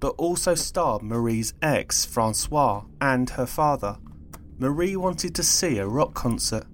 but 0.00 0.16
also 0.18 0.56
starred 0.56 1.02
Marie's 1.02 1.54
ex 1.62 2.04
Francois 2.04 2.82
and 3.00 3.30
her 3.30 3.46
father. 3.46 3.98
Marie 4.58 4.96
wanted 4.96 5.36
to 5.36 5.44
see 5.44 5.78
a 5.78 5.86
rock 5.86 6.14
concert. 6.14 6.66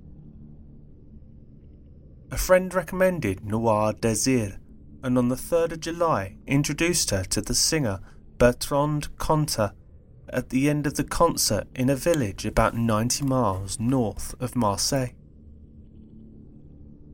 A 2.31 2.39
friend 2.39 2.73
recommended 2.73 3.45
Noir 3.45 3.93
Désir, 3.93 4.57
and 5.03 5.19
on 5.19 5.29
the 5.29 5.37
3rd 5.37 5.73
of 5.73 5.81
July 5.81 6.39
introduced 6.47 7.11
her 7.11 7.25
to 7.25 7.43
the 7.43 7.55
singer 7.55 8.01
Bertrand 8.39 9.15
Cantat 9.19 9.75
at 10.29 10.51
the 10.51 10.69
end 10.69 10.87
of 10.87 10.95
the 10.95 11.05
concert 11.05 11.67
in 11.75 11.91
a 11.91 11.97
village 11.97 12.45
about 12.45 12.75
90 12.75 13.25
miles 13.25 13.79
north 13.79 14.35
of 14.41 14.57
Marseille. 14.57 15.11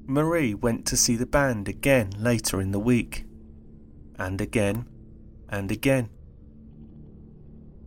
Marie 0.07 0.55
went 0.55 0.87
to 0.87 0.97
see 0.97 1.17
the 1.17 1.27
band 1.27 1.69
again 1.69 2.11
later 2.19 2.61
in 2.61 2.73
the 2.73 2.81
week, 2.81 3.25
and 4.19 4.41
again, 4.41 4.89
and 5.49 5.71
again. 5.71 6.09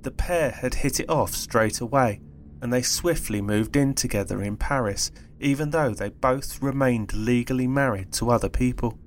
The 0.01 0.12
pair 0.12 0.51
had 0.51 0.75
hit 0.75 1.00
it 1.00 1.10
off 1.10 1.34
straight 1.34 1.80
away 1.80 2.22
and 2.63 2.72
they 2.72 2.82
swiftly 2.82 3.42
moved 3.42 3.75
in 3.75 3.94
together 3.94 4.42
in 4.42 4.56
Paris, 4.56 5.12
even 5.38 5.72
though 5.72 5.94
they 5.94 6.08
both 6.08 6.62
remained 6.62 7.12
legally 7.13 7.68
married 7.68 8.13
to 8.13 8.30
other 8.32 8.48
people. 8.48 8.98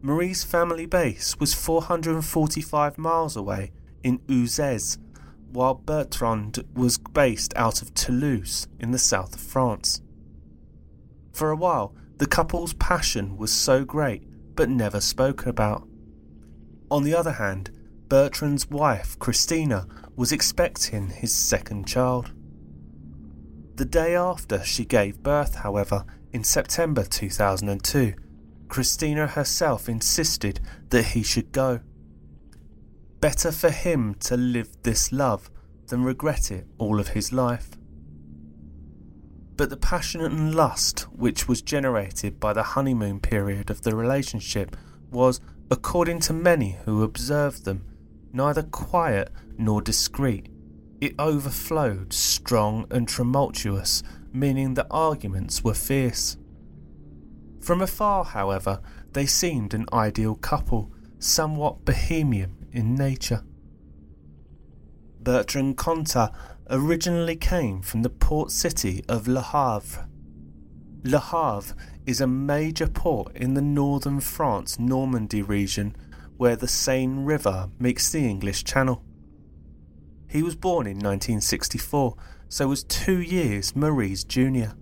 Marie's 0.00 0.42
family 0.42 0.86
base 0.86 1.38
was 1.38 1.52
445 1.52 2.96
miles 2.96 3.36
away 3.36 3.70
in 4.02 4.18
Uzès, 4.20 4.98
while 5.52 5.74
Bertrand 5.74 6.64
was 6.74 6.98
based 6.98 7.52
out 7.56 7.82
of 7.82 7.94
Toulouse 7.94 8.68
in 8.78 8.90
the 8.90 8.98
south 8.98 9.34
of 9.34 9.40
France. 9.40 10.02
For 11.32 11.50
a 11.50 11.56
while, 11.56 11.94
the 12.18 12.26
couple's 12.26 12.74
passion 12.74 13.36
was 13.36 13.52
so 13.52 13.84
great 13.84 14.22
but 14.54 14.70
never 14.70 15.00
spoken 15.00 15.48
about. 15.48 15.86
On 16.90 17.02
the 17.02 17.14
other 17.14 17.32
hand, 17.32 17.70
Bertrand's 18.08 18.70
wife, 18.70 19.18
Christina, 19.18 19.86
was 20.14 20.32
expecting 20.32 21.08
his 21.08 21.34
second 21.34 21.86
child. 21.86 22.32
The 23.74 23.84
day 23.84 24.14
after 24.14 24.64
she 24.64 24.84
gave 24.84 25.22
birth, 25.22 25.56
however, 25.56 26.06
in 26.32 26.44
September 26.44 27.04
2002, 27.04 28.14
Christina 28.68 29.26
herself 29.26 29.88
insisted 29.88 30.60
that 30.88 31.06
he 31.06 31.22
should 31.22 31.52
go. 31.52 31.80
Better 33.26 33.50
for 33.50 33.70
him 33.70 34.14
to 34.20 34.36
live 34.36 34.68
this 34.84 35.10
love 35.10 35.50
than 35.88 36.04
regret 36.04 36.52
it 36.52 36.64
all 36.78 37.00
of 37.00 37.08
his 37.08 37.32
life. 37.32 37.70
But 39.56 39.68
the 39.68 39.76
passion 39.76 40.20
and 40.20 40.54
lust 40.54 41.08
which 41.10 41.48
was 41.48 41.60
generated 41.60 42.38
by 42.38 42.52
the 42.52 42.62
honeymoon 42.62 43.18
period 43.18 43.68
of 43.68 43.82
the 43.82 43.96
relationship 43.96 44.76
was, 45.10 45.40
according 45.72 46.20
to 46.20 46.32
many 46.32 46.76
who 46.84 47.02
observed 47.02 47.64
them, 47.64 47.84
neither 48.32 48.62
quiet 48.62 49.32
nor 49.58 49.82
discreet. 49.82 50.48
It 51.00 51.16
overflowed, 51.18 52.12
strong 52.12 52.86
and 52.92 53.08
tumultuous, 53.08 54.04
meaning 54.32 54.74
that 54.74 54.86
arguments 54.88 55.64
were 55.64 55.74
fierce. 55.74 56.36
From 57.60 57.82
afar, 57.82 58.22
however, 58.22 58.80
they 59.14 59.26
seemed 59.26 59.74
an 59.74 59.86
ideal 59.92 60.36
couple, 60.36 60.92
somewhat 61.18 61.84
bohemian 61.84 62.65
in 62.76 62.94
nature. 62.94 63.42
Bertrand 65.20 65.76
Cantat 65.76 66.32
originally 66.70 67.36
came 67.36 67.82
from 67.82 68.02
the 68.02 68.10
port 68.10 68.50
city 68.50 69.04
of 69.08 69.26
Le 69.26 69.42
Havre. 69.42 70.08
Le 71.02 71.18
Havre 71.18 71.74
is 72.04 72.20
a 72.20 72.26
major 72.26 72.86
port 72.86 73.34
in 73.36 73.54
the 73.54 73.62
northern 73.62 74.20
France 74.20 74.78
Normandy 74.78 75.42
region 75.42 75.96
where 76.36 76.56
the 76.56 76.68
Seine 76.68 77.24
River 77.24 77.70
meets 77.78 78.10
the 78.10 78.28
English 78.28 78.64
Channel. 78.64 79.02
He 80.28 80.42
was 80.42 80.54
born 80.54 80.86
in 80.86 80.98
1964, 80.98 82.16
so 82.48 82.68
was 82.68 82.84
two 82.84 83.20
years 83.20 83.74
Marie's 83.74 84.22
junior. 84.22 84.74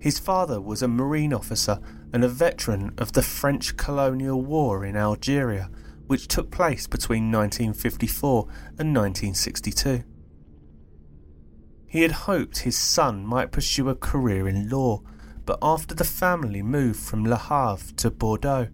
His 0.00 0.18
father 0.18 0.60
was 0.60 0.82
a 0.82 0.88
Marine 0.88 1.32
officer 1.32 1.80
and 2.12 2.22
a 2.22 2.28
veteran 2.28 2.92
of 2.98 3.12
the 3.12 3.22
French 3.22 3.76
colonial 3.76 4.42
war 4.42 4.84
in 4.84 4.96
Algeria, 4.96 5.70
which 6.06 6.28
took 6.28 6.50
place 6.50 6.86
between 6.86 7.32
1954 7.32 8.46
and 8.78 8.94
1962. 8.94 10.04
He 11.86 12.02
had 12.02 12.12
hoped 12.12 12.58
his 12.58 12.76
son 12.76 13.24
might 13.24 13.52
pursue 13.52 13.88
a 13.88 13.94
career 13.94 14.48
in 14.48 14.68
law, 14.68 15.02
but 15.46 15.58
after 15.62 15.94
the 15.94 16.04
family 16.04 16.62
moved 16.62 16.98
from 16.98 17.24
Le 17.24 17.36
Havre 17.36 17.92
to 17.96 18.10
Bordeaux, 18.10 18.68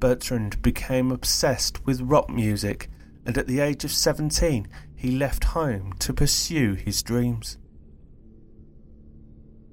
Bertrand 0.00 0.62
became 0.62 1.10
obsessed 1.10 1.84
with 1.86 2.00
rock 2.00 2.30
music, 2.30 2.88
and 3.26 3.36
at 3.36 3.46
the 3.46 3.60
age 3.60 3.84
of 3.84 3.92
17, 3.92 4.68
he 4.94 5.10
left 5.10 5.44
home 5.44 5.92
to 5.98 6.12
pursue 6.12 6.74
his 6.74 7.02
dreams. 7.02 7.58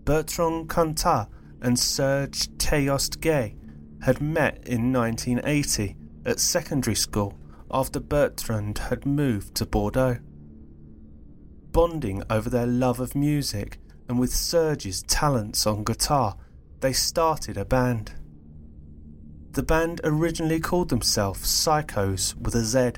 Bertrand 0.03 0.69
Cantat 0.69 1.27
and 1.61 1.77
Serge 1.77 2.47
Téosque 2.57 3.55
had 4.01 4.19
met 4.19 4.67
in 4.67 4.91
1980 4.91 5.95
at 6.25 6.39
secondary 6.39 6.95
school 6.95 7.37
after 7.71 7.99
Bertrand 7.99 8.77
had 8.77 9.05
moved 9.05 9.55
to 9.55 9.65
Bordeaux. 9.65 10.19
Bonding 11.71 12.23
over 12.29 12.49
their 12.49 12.67
love 12.67 12.99
of 12.99 13.15
music 13.15 13.79
and 14.09 14.19
with 14.19 14.33
Serge's 14.33 15.03
talents 15.03 15.65
on 15.65 15.83
guitar, 15.83 16.35
they 16.81 16.91
started 16.91 17.57
a 17.57 17.65
band. 17.65 18.13
The 19.51 19.63
band 19.63 20.01
originally 20.03 20.59
called 20.59 20.89
themselves 20.89 21.41
Psychos 21.41 22.35
with 22.35 22.55
a 22.55 22.63
Z, 22.63 22.93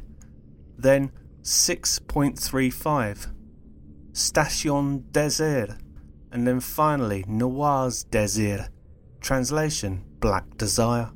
then 0.78 1.12
6.35, 1.42 3.32
Station 4.14 5.06
Désir, 5.12 5.80
and 6.32 6.48
then 6.48 6.60
finally 6.60 7.26
Noir's 7.28 8.06
Désir, 8.06 8.70
translation 9.20 10.04
Black 10.20 10.58
Desire. 10.58 11.12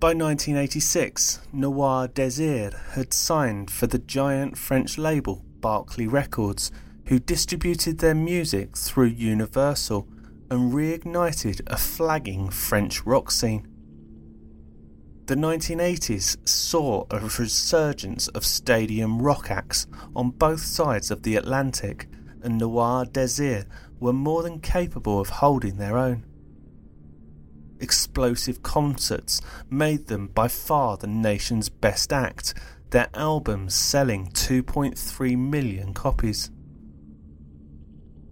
By 0.00 0.14
1986, 0.14 1.40
Noir 1.52 2.08
Désir 2.08 2.72
had 2.92 3.12
signed 3.12 3.70
for 3.70 3.86
the 3.86 3.98
giant 3.98 4.56
French 4.56 4.96
label 4.96 5.44
Barclay 5.60 6.06
Records, 6.06 6.72
who 7.08 7.18
distributed 7.18 7.98
their 7.98 8.14
music 8.14 8.78
through 8.78 9.08
Universal 9.08 10.08
and 10.50 10.72
reignited 10.72 11.60
a 11.66 11.76
flagging 11.76 12.48
French 12.48 13.04
rock 13.04 13.30
scene. 13.30 13.68
The 15.26 15.34
1980s 15.34 16.48
saw 16.48 17.04
a 17.10 17.20
resurgence 17.20 18.28
of 18.28 18.46
stadium 18.46 19.20
rock 19.20 19.50
acts 19.50 19.86
on 20.16 20.30
both 20.30 20.62
sides 20.62 21.10
of 21.10 21.24
the 21.24 21.36
Atlantic, 21.36 22.08
and 22.42 22.56
Noir 22.56 23.04
Désir 23.04 23.66
were 23.98 24.14
more 24.14 24.42
than 24.42 24.60
capable 24.60 25.20
of 25.20 25.28
holding 25.28 25.76
their 25.76 25.98
own 25.98 26.24
explosive 27.80 28.62
concerts 28.62 29.40
made 29.68 30.06
them 30.06 30.28
by 30.28 30.48
far 30.48 30.96
the 30.96 31.06
nation's 31.06 31.68
best 31.68 32.12
act, 32.12 32.54
their 32.90 33.08
albums 33.14 33.74
selling 33.74 34.28
2.3 34.28 35.38
million 35.38 35.94
copies. 35.94 36.50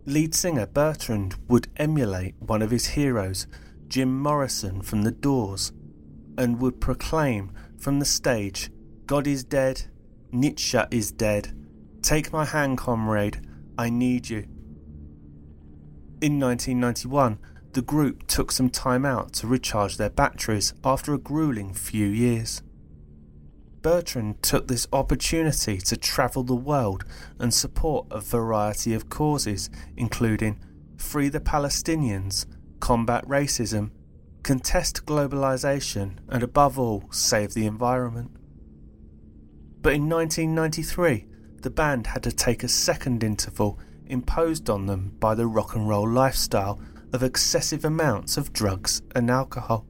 Lead 0.04 0.34
singer 0.34 0.66
Bertrand 0.66 1.36
would 1.48 1.68
emulate 1.76 2.34
one 2.38 2.62
of 2.62 2.70
his 2.70 2.86
heroes, 2.86 3.46
Jim 3.88 4.20
Morrison 4.20 4.82
from 4.82 5.02
The 5.02 5.10
Doors, 5.10 5.72
and 6.36 6.60
would 6.60 6.80
proclaim 6.80 7.52
from 7.78 7.98
the 7.98 8.04
stage, 8.04 8.70
God 9.06 9.26
is 9.26 9.44
dead, 9.44 9.82
Nietzsche 10.32 10.78
is 10.90 11.12
dead, 11.12 11.52
take 12.02 12.32
my 12.32 12.44
hand, 12.44 12.78
comrade, 12.78 13.40
I 13.76 13.90
need 13.90 14.28
you. 14.28 14.46
In 16.20 16.40
1991, 16.40 17.38
the 17.72 17.82
group 17.82 18.26
took 18.26 18.50
some 18.50 18.70
time 18.70 19.04
out 19.04 19.32
to 19.34 19.46
recharge 19.46 19.96
their 19.96 20.10
batteries 20.10 20.75
after 20.84 21.12
a 21.12 21.18
grueling 21.18 21.75
few 21.75 22.06
years. 22.06 22.62
Bertrand 23.82 24.42
took 24.42 24.68
this 24.68 24.88
opportunity 24.92 25.78
to 25.78 25.96
travel 25.96 26.42
the 26.42 26.54
world 26.54 27.04
and 27.38 27.54
support 27.54 28.06
a 28.10 28.20
variety 28.20 28.94
of 28.94 29.08
causes, 29.08 29.70
including 29.96 30.58
free 30.96 31.28
the 31.28 31.40
Palestinians, 31.40 32.46
combat 32.80 33.25
racism, 33.26 33.90
contest 34.42 35.06
globalization, 35.06 36.18
and 36.28 36.42
above 36.42 36.78
all, 36.78 37.04
save 37.12 37.54
the 37.54 37.66
environment. 37.66 38.30
But 39.80 39.94
in 39.94 40.08
1993, 40.08 41.26
the 41.60 41.70
band 41.70 42.08
had 42.08 42.22
to 42.25 42.32
take 42.32 42.62
a 42.62 42.68
second 42.68 43.22
interval 43.22 43.78
imposed 44.06 44.68
on 44.68 44.87
them 44.87 45.14
by 45.20 45.34
the 45.34 45.46
rock 45.46 45.75
and 45.75 45.88
roll 45.88 46.08
lifestyle 46.08 46.80
of 47.12 47.22
excessive 47.22 47.84
amounts 47.84 48.36
of 48.36 48.52
drugs 48.52 49.02
and 49.14 49.30
alcohol. 49.30 49.86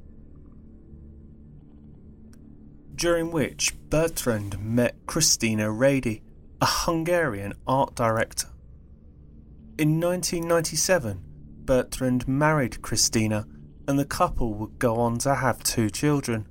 During 2.95 3.31
which 3.31 3.75
Bertrand 3.91 4.59
met 4.61 4.97
Christina 5.07 5.71
Rady, 5.71 6.23
a 6.61 6.67
Hungarian 6.67 7.55
art 7.67 7.95
director. 7.95 8.49
In 9.79 10.01
1997, 10.01 11.23
Bertrand 11.65 12.27
married 12.27 12.83
Christina, 12.83 13.47
and 13.87 13.99
the 13.99 14.05
couple 14.05 14.55
would 14.55 14.79
go 14.79 14.97
on 14.97 15.19
to 15.19 15.37
have 15.37 15.63
two 15.63 15.91
children 15.91 16.49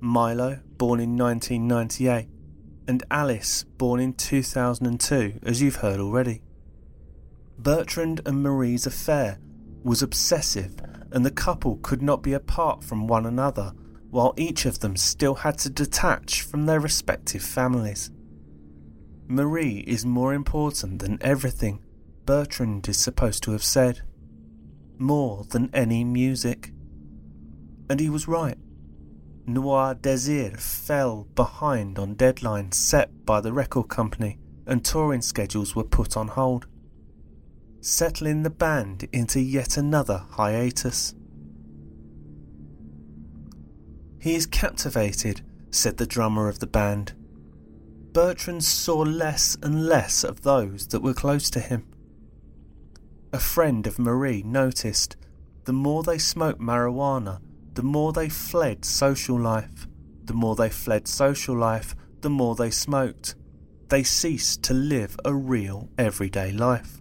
Milo, 0.00 0.60
born 0.76 1.00
in 1.00 1.16
1998, 1.16 2.28
and 2.86 3.02
Alice, 3.10 3.64
born 3.64 3.98
in 3.98 4.12
2002, 4.12 5.40
as 5.42 5.60
you've 5.60 5.76
heard 5.76 5.98
already. 5.98 6.40
Bertrand 7.58 8.20
and 8.24 8.42
Marie's 8.42 8.86
affair 8.86 9.38
was 9.88 10.02
obsessive, 10.02 10.76
and 11.12 11.24
the 11.24 11.30
couple 11.30 11.76
could 11.82 12.02
not 12.02 12.22
be 12.22 12.34
apart 12.34 12.84
from 12.84 13.08
one 13.08 13.24
another, 13.24 13.72
while 14.10 14.34
each 14.36 14.66
of 14.66 14.80
them 14.80 14.96
still 14.96 15.34
had 15.34 15.56
to 15.58 15.70
detach 15.70 16.42
from 16.42 16.66
their 16.66 16.78
respective 16.78 17.42
families. 17.42 18.10
Marie 19.26 19.78
is 19.86 20.04
more 20.04 20.34
important 20.34 21.00
than 21.00 21.18
everything, 21.22 21.80
Bertrand 22.26 22.86
is 22.88 22.98
supposed 22.98 23.42
to 23.44 23.52
have 23.52 23.64
said. 23.64 24.02
More 24.98 25.44
than 25.44 25.70
any 25.72 26.04
music. 26.04 26.72
And 27.88 27.98
he 28.00 28.10
was 28.10 28.28
right. 28.28 28.58
Noir 29.46 29.94
Désir 29.94 30.60
fell 30.60 31.26
behind 31.34 31.98
on 31.98 32.16
deadlines 32.16 32.74
set 32.74 33.24
by 33.24 33.40
the 33.40 33.54
record 33.54 33.88
company, 33.88 34.38
and 34.66 34.84
touring 34.84 35.22
schedules 35.22 35.74
were 35.74 35.84
put 35.84 36.18
on 36.18 36.28
hold 36.28 36.66
settling 37.80 38.42
the 38.42 38.50
band 38.50 39.08
into 39.12 39.40
yet 39.40 39.76
another 39.76 40.24
hiatus. 40.30 41.14
He 44.20 44.34
is 44.34 44.46
captivated, 44.46 45.42
said 45.70 45.96
the 45.96 46.06
drummer 46.06 46.48
of 46.48 46.58
the 46.58 46.66
band. 46.66 47.12
Bertrand 48.12 48.64
saw 48.64 48.98
less 48.98 49.56
and 49.62 49.86
less 49.86 50.24
of 50.24 50.42
those 50.42 50.88
that 50.88 51.02
were 51.02 51.14
close 51.14 51.50
to 51.50 51.60
him. 51.60 51.86
A 53.32 53.38
friend 53.38 53.86
of 53.86 53.98
Marie 53.98 54.42
noticed 54.42 55.16
the 55.64 55.72
more 55.72 56.02
they 56.02 56.18
smoked 56.18 56.60
marijuana, 56.60 57.40
the 57.74 57.82
more 57.82 58.12
they 58.12 58.28
fled 58.28 58.84
social 58.84 59.38
life. 59.38 59.86
The 60.24 60.34
more 60.34 60.56
they 60.56 60.68
fled 60.68 61.08
social 61.08 61.56
life, 61.56 61.94
the 62.20 62.28
more 62.28 62.54
they 62.54 62.70
smoked. 62.70 63.34
They 63.88 64.02
ceased 64.02 64.62
to 64.64 64.74
live 64.74 65.16
a 65.24 65.34
real 65.34 65.88
everyday 65.96 66.52
life. 66.52 66.97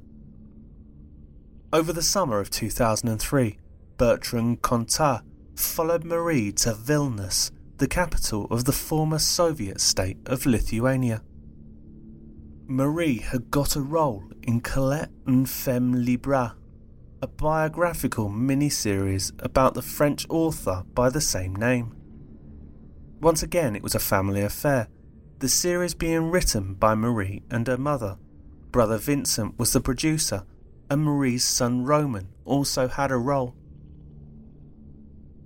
Over 1.73 1.91
the 1.91 2.01
summer 2.01 2.39
of 2.39 2.49
2003, 2.49 3.57
Bertrand 3.97 4.61
Cantat 4.61 5.21
followed 5.57 6.05
Marie 6.05 6.53
to 6.53 6.71
Vilnius, 6.71 7.51
the 7.75 7.89
capital 7.89 8.45
of 8.45 8.63
the 8.63 8.71
former 8.71 9.19
Soviet 9.19 9.81
state 9.81 10.17
of 10.27 10.45
Lithuania. 10.45 11.21
Marie 12.67 13.17
had 13.17 13.51
got 13.51 13.75
a 13.75 13.81
role 13.81 14.23
in 14.43 14.61
Colette 14.61 15.11
and 15.25 15.49
Femme 15.49 16.05
Libre, 16.05 16.55
a 17.21 17.27
biographical 17.27 18.29
mini-series 18.29 19.33
about 19.39 19.73
the 19.73 19.81
French 19.81 20.25
author 20.29 20.85
by 20.93 21.09
the 21.09 21.19
same 21.19 21.53
name. 21.53 21.93
Once 23.19 23.43
again, 23.43 23.75
it 23.75 23.83
was 23.83 23.95
a 23.95 23.99
family 23.99 24.41
affair, 24.41 24.87
the 25.39 25.49
series 25.49 25.93
being 25.93 26.31
written 26.31 26.75
by 26.75 26.95
Marie 26.95 27.43
and 27.51 27.67
her 27.67 27.77
mother. 27.77 28.17
Brother 28.71 28.97
Vincent 28.97 29.59
was 29.59 29.73
the 29.73 29.81
producer 29.81 30.45
and 30.89 31.03
Marie's 31.03 31.43
son 31.43 31.83
Roman 31.83 32.29
also 32.45 32.87
had 32.87 33.11
a 33.11 33.17
role. 33.17 33.55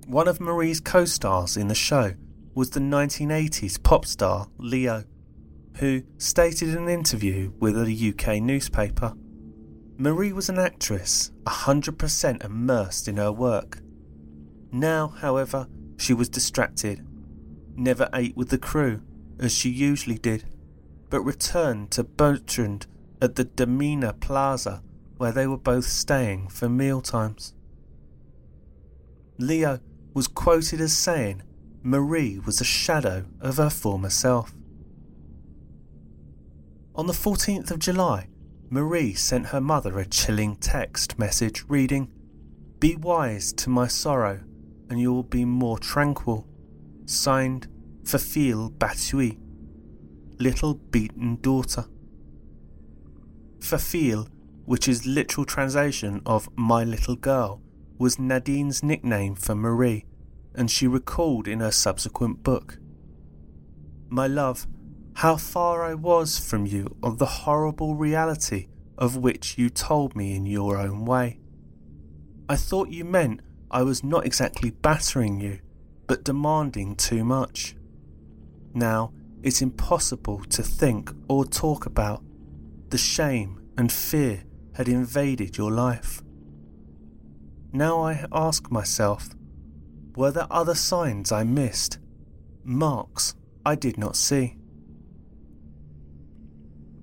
One 0.08 0.28
of 0.28 0.40
Marie's 0.42 0.80
co 0.80 1.06
stars 1.06 1.58
in 1.58 1.68
the 1.68 1.76
show 1.76 2.14
was 2.54 2.72
the 2.72 2.80
1980s 2.80 3.82
pop 3.82 4.06
star 4.06 4.48
Lio, 4.58 5.06
who 5.78 6.04
stated 6.18 6.70
in 6.70 6.78
an 6.78 6.90
interview 6.90 7.52
with 7.60 7.78
a 7.78 8.14
UK 8.14 8.42
newspaper 8.42 9.14
Marie 10.02 10.34
was 10.34 10.50
an 10.50 10.58
actress, 10.58 11.32
100% 11.44 12.44
immersed 12.44 13.08
in 13.08 13.18
her 13.18 13.32
work. 13.32 13.78
Now, 14.72 15.10
however, 15.10 15.68
she 15.96 16.16
was 16.16 16.28
distracted, 16.28 17.06
never 17.76 18.10
ate 18.12 18.36
with 18.36 18.50
the 18.50 18.58
crew 18.58 19.04
as 19.38 19.54
she 19.54 19.70
usually 19.70 20.18
did, 20.18 20.46
but 21.12 21.22
returned 21.22 21.92
to 21.92 22.04
Bertrand 22.04 22.88
at 23.22 23.36
the 23.36 23.44
Domina 23.44 24.14
Plaza 24.14 24.82
where 25.22 25.32
they 25.32 25.46
were 25.46 25.56
both 25.56 25.86
staying 25.86 26.48
for 26.48 26.68
mealtimes. 26.68 27.54
Lio 29.38 29.80
was 30.16 30.28
quoted 30.28 30.82
as 30.82 30.98
saying 30.98 31.44
Marie 31.84 32.40
was 32.40 32.60
a 32.60 32.64
shadow 32.64 33.26
of 33.40 33.58
her 33.58 33.70
former 33.70 34.10
self. 34.10 34.52
On 36.96 37.06
the 37.06 37.14
14th 37.14 37.70
of 37.70 37.78
July, 37.78 38.30
Marie 38.72 39.14
sent 39.14 39.46
her 39.46 39.62
mother 39.62 40.00
a 40.00 40.08
chilling 40.08 40.56
text 40.56 41.20
message 41.20 41.66
reading, 41.68 42.12
Be 42.80 42.96
wise 42.96 43.54
to 43.54 43.70
my 43.70 43.86
sorrow, 43.86 44.40
and 44.90 45.00
you 45.00 45.14
will 45.14 45.22
be 45.22 45.46
more 45.46 45.78
tranquil. 45.78 46.48
Signed, 47.06 47.68
Fafille 48.04 48.72
Batui, 48.72 49.38
little 50.40 50.74
beaten 50.74 51.36
daughter. 51.42 51.86
Fafil 53.60 54.28
which 54.72 54.88
is 54.88 55.06
literal 55.06 55.46
translation 55.46 56.22
of 56.26 56.48
My 56.56 56.82
Little 56.82 57.18
Girl, 57.18 57.62
was 57.98 58.18
Nadine's 58.18 58.82
nickname 58.82 59.36
for 59.36 59.54
Marie, 59.54 60.06
and 60.56 60.72
she 60.72 60.88
recalled 60.88 61.46
in 61.46 61.60
her 61.60 61.72
subsequent 61.72 62.42
book 62.42 62.78
My 64.08 64.28
love, 64.28 64.66
how 65.16 65.36
far 65.36 65.84
I 65.84 65.94
was 65.94 66.40
from 66.40 66.66
you 66.66 66.96
of 67.04 67.18
the 67.18 67.26
horrible 67.26 67.96
reality 67.96 68.70
of 68.98 69.18
which 69.18 69.58
you 69.58 69.70
told 69.70 70.16
me 70.16 70.38
in 70.38 70.46
your 70.46 70.78
own 70.78 71.04
way. 71.04 71.42
I 72.48 72.56
thought 72.56 72.92
you 72.92 73.04
meant 73.04 73.42
I 73.70 73.84
was 73.84 74.06
not 74.06 74.26
exactly 74.26 74.70
battering 74.70 75.42
you, 75.42 75.60
but 76.08 76.24
demanding 76.24 76.96
too 76.96 77.26
much. 77.26 77.76
Now 78.74 79.12
it's 79.44 79.62
impossible 79.62 80.46
to 80.46 80.64
think 80.64 81.12
or 81.28 81.44
talk 81.44 81.86
about. 81.86 82.24
The 82.88 82.98
shame 82.98 83.60
and 83.78 83.92
fear 83.92 84.46
had 84.76 84.88
invaded 84.88 85.58
your 85.58 85.72
life. 85.72 86.22
Now 87.74 88.02
I 88.02 88.26
ask 88.32 88.70
myself, 88.72 89.30
were 90.16 90.32
there 90.32 90.48
other 90.52 90.76
signs 90.76 91.32
I 91.32 91.44
missed? 91.44 92.00
Marks 92.64 93.36
I 93.66 93.76
did 93.76 93.98
not 93.98 94.16
see? 94.16 94.58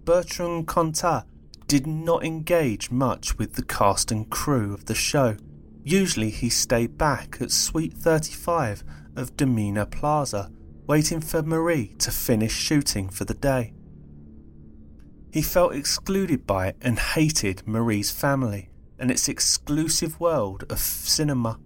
Bertrand 0.05 0.67
Cantat 0.67 1.25
did 1.67 1.87
not 1.87 2.25
engage 2.25 2.91
much 2.91 3.37
with 3.37 3.55
the 3.55 3.63
cast 3.63 4.11
and 4.11 4.31
crew 4.31 4.73
of 4.73 4.87
the 4.87 4.95
show. 4.95 5.37
Usually 5.85 6.31
he 6.31 6.49
stayed 6.49 6.97
back 6.97 7.39
at 7.41 7.51
Suite 7.51 7.95
35 7.95 8.85
of 9.17 9.37
Domina 9.37 9.87
Plaza, 9.87 10.51
waiting 10.87 11.21
for 11.21 11.43
Marie 11.43 11.95
to 11.99 12.11
finish 12.11 12.53
shooting 12.53 13.09
for 13.09 13.25
the 13.25 13.35
day. 13.35 13.75
He 15.31 15.43
felt 15.43 15.75
excluded 15.75 16.47
by 16.47 16.69
it 16.69 16.77
and 16.81 16.99
hated 16.99 17.67
Marie's 17.67 18.11
family 18.11 18.71
and 18.99 19.11
its 19.11 19.29
exclusive 19.29 20.19
world 20.19 20.65
of 20.71 20.79
cinema. 20.79 21.59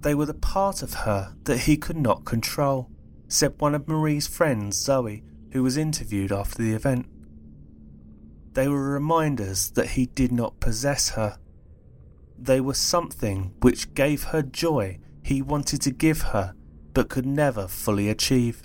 They 0.00 0.14
were 0.14 0.26
the 0.26 0.34
part 0.34 0.82
of 0.82 0.94
her 0.94 1.34
that 1.44 1.60
he 1.60 1.76
could 1.76 1.96
not 1.96 2.24
control, 2.24 2.90
said 3.26 3.54
one 3.58 3.74
of 3.74 3.88
Marie's 3.88 4.26
friends, 4.26 4.78
Zoe, 4.78 5.24
who 5.52 5.62
was 5.62 5.76
interviewed 5.76 6.30
after 6.30 6.62
the 6.62 6.72
event. 6.72 7.06
They 8.52 8.68
were 8.68 8.92
reminders 8.92 9.70
that 9.70 9.90
he 9.90 10.06
did 10.06 10.30
not 10.30 10.60
possess 10.60 11.10
her. 11.10 11.38
They 12.38 12.60
were 12.60 12.74
something 12.74 13.54
which 13.60 13.94
gave 13.94 14.24
her 14.24 14.42
joy 14.42 14.98
he 15.22 15.42
wanted 15.42 15.80
to 15.82 15.90
give 15.90 16.20
her 16.22 16.54
but 16.92 17.08
could 17.08 17.26
never 17.26 17.66
fully 17.66 18.08
achieve. 18.08 18.62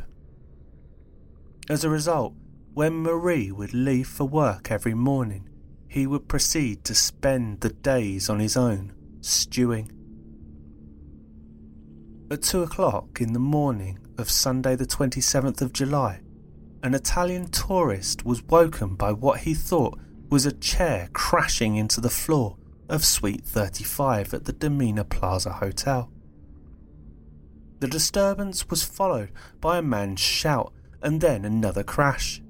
As 1.69 1.84
a 1.84 1.89
result, 1.89 2.34
when 2.79 3.03
Marie 3.03 3.51
would 3.51 3.73
leave 3.73 4.07
for 4.07 4.23
work 4.23 4.71
every 4.71 4.93
morning, 4.93 5.49
he 5.89 6.07
would 6.07 6.29
proceed 6.29 6.81
to 6.85 6.95
spend 6.95 7.59
the 7.59 7.71
days 7.71 8.29
on 8.29 8.39
his 8.39 8.55
own, 8.55 8.93
stewing. 9.19 9.91
At 12.31 12.41
two 12.41 12.63
o'clock 12.63 13.19
in 13.19 13.33
the 13.33 13.37
morning 13.37 13.99
of 14.17 14.29
Sunday, 14.29 14.77
the 14.77 14.85
27th 14.85 15.59
of 15.59 15.73
July, 15.73 16.21
an 16.81 16.93
Italian 16.93 17.51
tourist 17.51 18.25
was 18.25 18.43
woken 18.43 18.95
by 18.95 19.11
what 19.11 19.41
he 19.41 19.53
thought 19.53 19.99
was 20.29 20.45
a 20.45 20.53
chair 20.53 21.09
crashing 21.11 21.75
into 21.75 21.99
the 21.99 22.09
floor 22.09 22.55
of 22.87 23.03
Suite 23.03 23.43
35 23.43 24.33
at 24.33 24.45
the 24.45 24.53
Domina 24.53 25.03
Plaza 25.03 25.51
Hotel. 25.51 26.09
The 27.81 27.89
disturbance 27.89 28.69
was 28.69 28.83
followed 28.83 29.33
by 29.59 29.79
a 29.79 29.81
man's 29.81 30.21
shout 30.21 30.71
and 31.01 31.19
then 31.19 31.43
another 31.43 31.83
crash. 31.83 32.41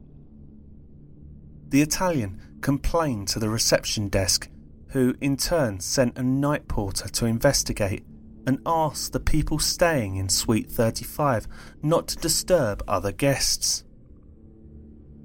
The 1.70 1.82
Italian 1.82 2.42
complained 2.62 3.28
to 3.30 3.40
the 3.40 3.50
reception 3.50 4.10
desk, 4.10 4.50
who 4.90 5.14
in 5.22 5.38
turn 5.38 5.80
sent 5.80 6.18
a 6.18 6.24
night 6.24 6.68
porter 6.68 7.08
to 7.08 7.26
investigate 7.28 8.04
and 8.48 8.60
asked 8.66 9.14
the 9.14 9.20
people 9.20 9.60
staying 9.60 10.16
in 10.16 10.30
Suite 10.30 10.72
35 10.72 11.48
not 11.84 12.08
to 12.08 12.16
disturb 12.18 12.84
other 12.88 13.12
guests. 13.12 13.84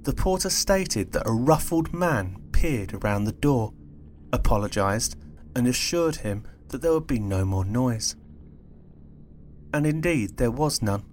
The 0.03 0.13
porter 0.13 0.51
stated 0.51 1.13
that 1.13 1.27
a 1.27 1.31
ruffled 1.31 1.91
man 1.91 2.37
peered 2.51 2.93
around 2.93 3.23
the 3.23 3.31
door, 3.31 3.73
apologised, 4.31 5.15
and 5.55 5.67
assured 5.67 6.17
him 6.17 6.43
that 6.67 6.83
there 6.83 6.93
would 6.93 7.07
be 7.07 7.17
no 7.19 7.43
more 7.43 7.65
noise. 7.65 8.15
And 9.73 9.87
indeed, 9.87 10.37
there 10.37 10.51
was 10.51 10.83
none. 10.83 11.05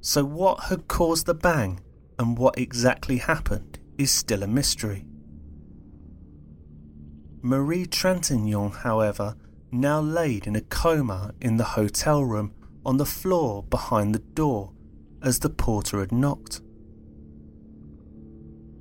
So, 0.00 0.24
what 0.24 0.64
had 0.64 0.88
caused 0.88 1.26
the 1.26 1.34
bang 1.34 1.80
and 2.18 2.38
what 2.38 2.58
exactly 2.58 3.18
happened 3.18 3.78
is 3.98 4.10
still 4.10 4.42
a 4.42 4.46
mystery. 4.46 5.04
Marie 7.42 7.86
Trintignant, 7.86 8.76
however, 8.76 9.36
now 9.70 10.00
laid 10.00 10.46
in 10.46 10.56
a 10.56 10.60
coma 10.60 11.32
in 11.40 11.56
the 11.56 11.64
hotel 11.64 12.24
room 12.24 12.52
on 12.84 12.96
the 12.96 13.06
floor 13.06 13.62
behind 13.64 14.14
the 14.14 14.20
door 14.20 14.72
as 15.22 15.40
the 15.40 15.50
porter 15.50 16.00
had 16.00 16.12
knocked. 16.12 16.60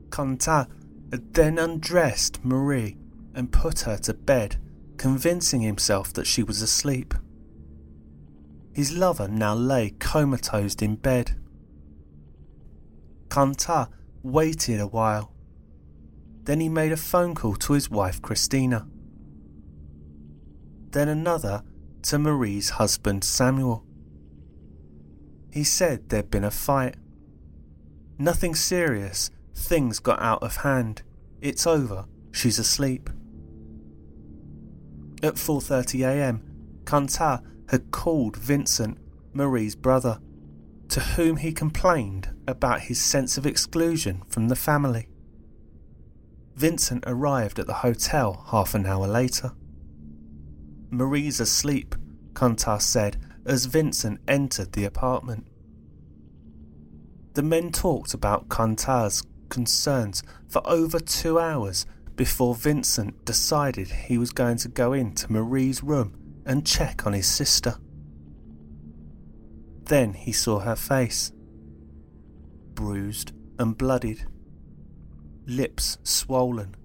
Cantat 0.10 0.67
had 1.12 1.34
then 1.34 1.58
undressed 1.58 2.43
Marie 2.43 2.98
and 3.34 3.52
put 3.52 3.82
her 3.82 3.98
to 3.98 4.13
bed, 4.13 4.58
convincing 4.98 5.62
himself 5.62 6.13
that 6.13 6.28
she 6.28 6.41
was 6.41 6.62
asleep. 6.62 7.13
His 8.74 8.95
lover 8.95 9.28
now 9.28 9.54
lay 9.54 9.91
comatose 9.91 10.76
in 10.76 10.95
bed. 10.95 11.36
Cantat 13.29 13.89
waited 14.23 14.79
a 14.79 14.88
while. 14.88 15.33
Then 16.43 16.59
he 16.59 16.69
made 16.69 16.91
a 16.91 16.97
phone 16.97 17.35
call 17.35 17.55
to 17.55 17.73
his 17.73 17.89
wife 17.89 18.21
Christina. 18.21 18.88
Then 20.91 21.09
another 21.09 21.63
to 22.03 22.19
Marie's 22.19 22.71
husband 22.71 23.23
Samuel. 23.23 23.83
He 25.51 25.63
said 25.63 26.09
there'd 26.09 26.29
been 26.29 26.43
a 26.43 26.51
fight. 26.51 26.95
Nothing 28.17 28.55
serious, 28.55 29.29
Things 29.55 29.99
got 29.99 30.21
out 30.21 30.43
of 30.43 30.57
hand. 30.57 31.01
It's 31.41 31.65
over. 31.65 32.05
She's 32.31 32.59
asleep. 32.59 33.09
At 35.23 35.35
4:30 35.35 36.05
a.m., 36.05 36.43
Cantat 36.83 37.41
had 37.69 37.89
called 37.91 38.35
Vincent, 38.35 38.97
Marie's 39.33 39.75
brother, 39.75 40.19
to 40.89 41.00
whom 41.00 41.38
he 41.38 41.52
complained 41.52 42.30
about 42.48 42.82
his 42.82 43.02
sense 43.02 43.38
of 43.38 43.45
exclusion 43.45 44.24
from 44.28 44.48
the 44.48 44.56
family. 44.56 45.08
Vincent 46.56 47.04
arrived 47.06 47.60
at 47.60 47.67
the 47.67 47.74
hotel 47.74 48.45
half 48.52 48.74
an 48.74 48.86
hour 48.86 49.08
later. 49.08 49.52
Marie's 50.89 51.39
asleep, 51.39 51.95
Cantat 52.34 52.82
said 52.82 53.17
as 53.45 53.65
Vincent 53.65 54.19
entered 54.28 54.71
the 54.71 54.86
apartment. 54.86 55.48
The 57.34 57.43
men 57.43 57.71
talked 57.71 58.13
about 58.13 58.48
Cantat's 58.48 59.24
concerns 59.50 60.24
for 60.48 60.62
over 60.65 61.00
two 61.00 61.38
hours 61.39 61.86
before 62.15 62.56
Vincent 62.56 63.26
decided 63.26 63.89
he 63.89 64.17
was 64.17 64.32
going 64.32 64.58
to 64.58 64.69
go 64.69 64.93
into 64.93 65.32
Marie's 65.32 65.84
room 65.84 66.15
and 66.45 66.65
check 66.65 67.06
on 67.06 67.13
his 67.13 67.28
sister. 67.28 67.78
Then 69.86 70.13
he 70.13 70.32
saw 70.32 70.60
her 70.60 70.76
face 70.76 71.32
bruised 72.74 73.32
and 73.58 73.78
bloodied, 73.78 74.26
lips 75.45 75.98
swollen, 76.04 76.76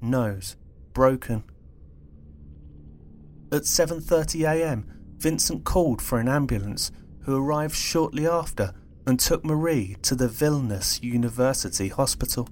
nose 0.00 0.56
broken. 0.92 1.44
At 3.50 3.62
7:30 3.62 4.48
a.m., 4.48 4.86
Vincent 5.18 5.64
called 5.64 6.00
for 6.00 6.18
an 6.18 6.28
ambulance 6.28 6.90
who 7.22 7.36
arrived 7.36 7.74
shortly 7.74 8.26
after 8.26 8.74
and 9.06 9.18
took 9.18 9.44
Marie 9.44 9.96
to 10.02 10.14
the 10.14 10.28
Vilnius 10.28 11.02
University 11.02 11.88
Hospital. 11.88 12.48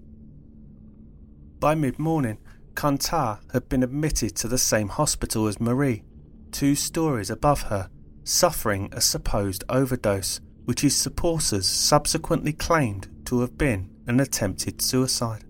By 1.58 1.74
mid 1.74 1.98
morning, 1.98 2.38
Cantat 2.74 3.40
had 3.52 3.68
been 3.68 3.82
admitted 3.82 4.34
to 4.36 4.48
the 4.48 4.58
same 4.58 4.88
hospital 4.88 5.46
as 5.46 5.60
Marie, 5.60 6.02
two 6.50 6.74
stories 6.74 7.30
above 7.30 7.62
her, 7.62 7.90
suffering 8.30 8.88
a 8.92 9.00
supposed 9.00 9.64
overdose, 9.68 10.40
which 10.64 10.82
his 10.82 10.96
supporters 10.96 11.66
subsequently 11.66 12.52
claimed 12.52 13.08
to 13.24 13.40
have 13.40 13.58
been 13.58 13.90
an 14.06 14.20
attempted 14.20 14.80
suicide. 14.80 15.44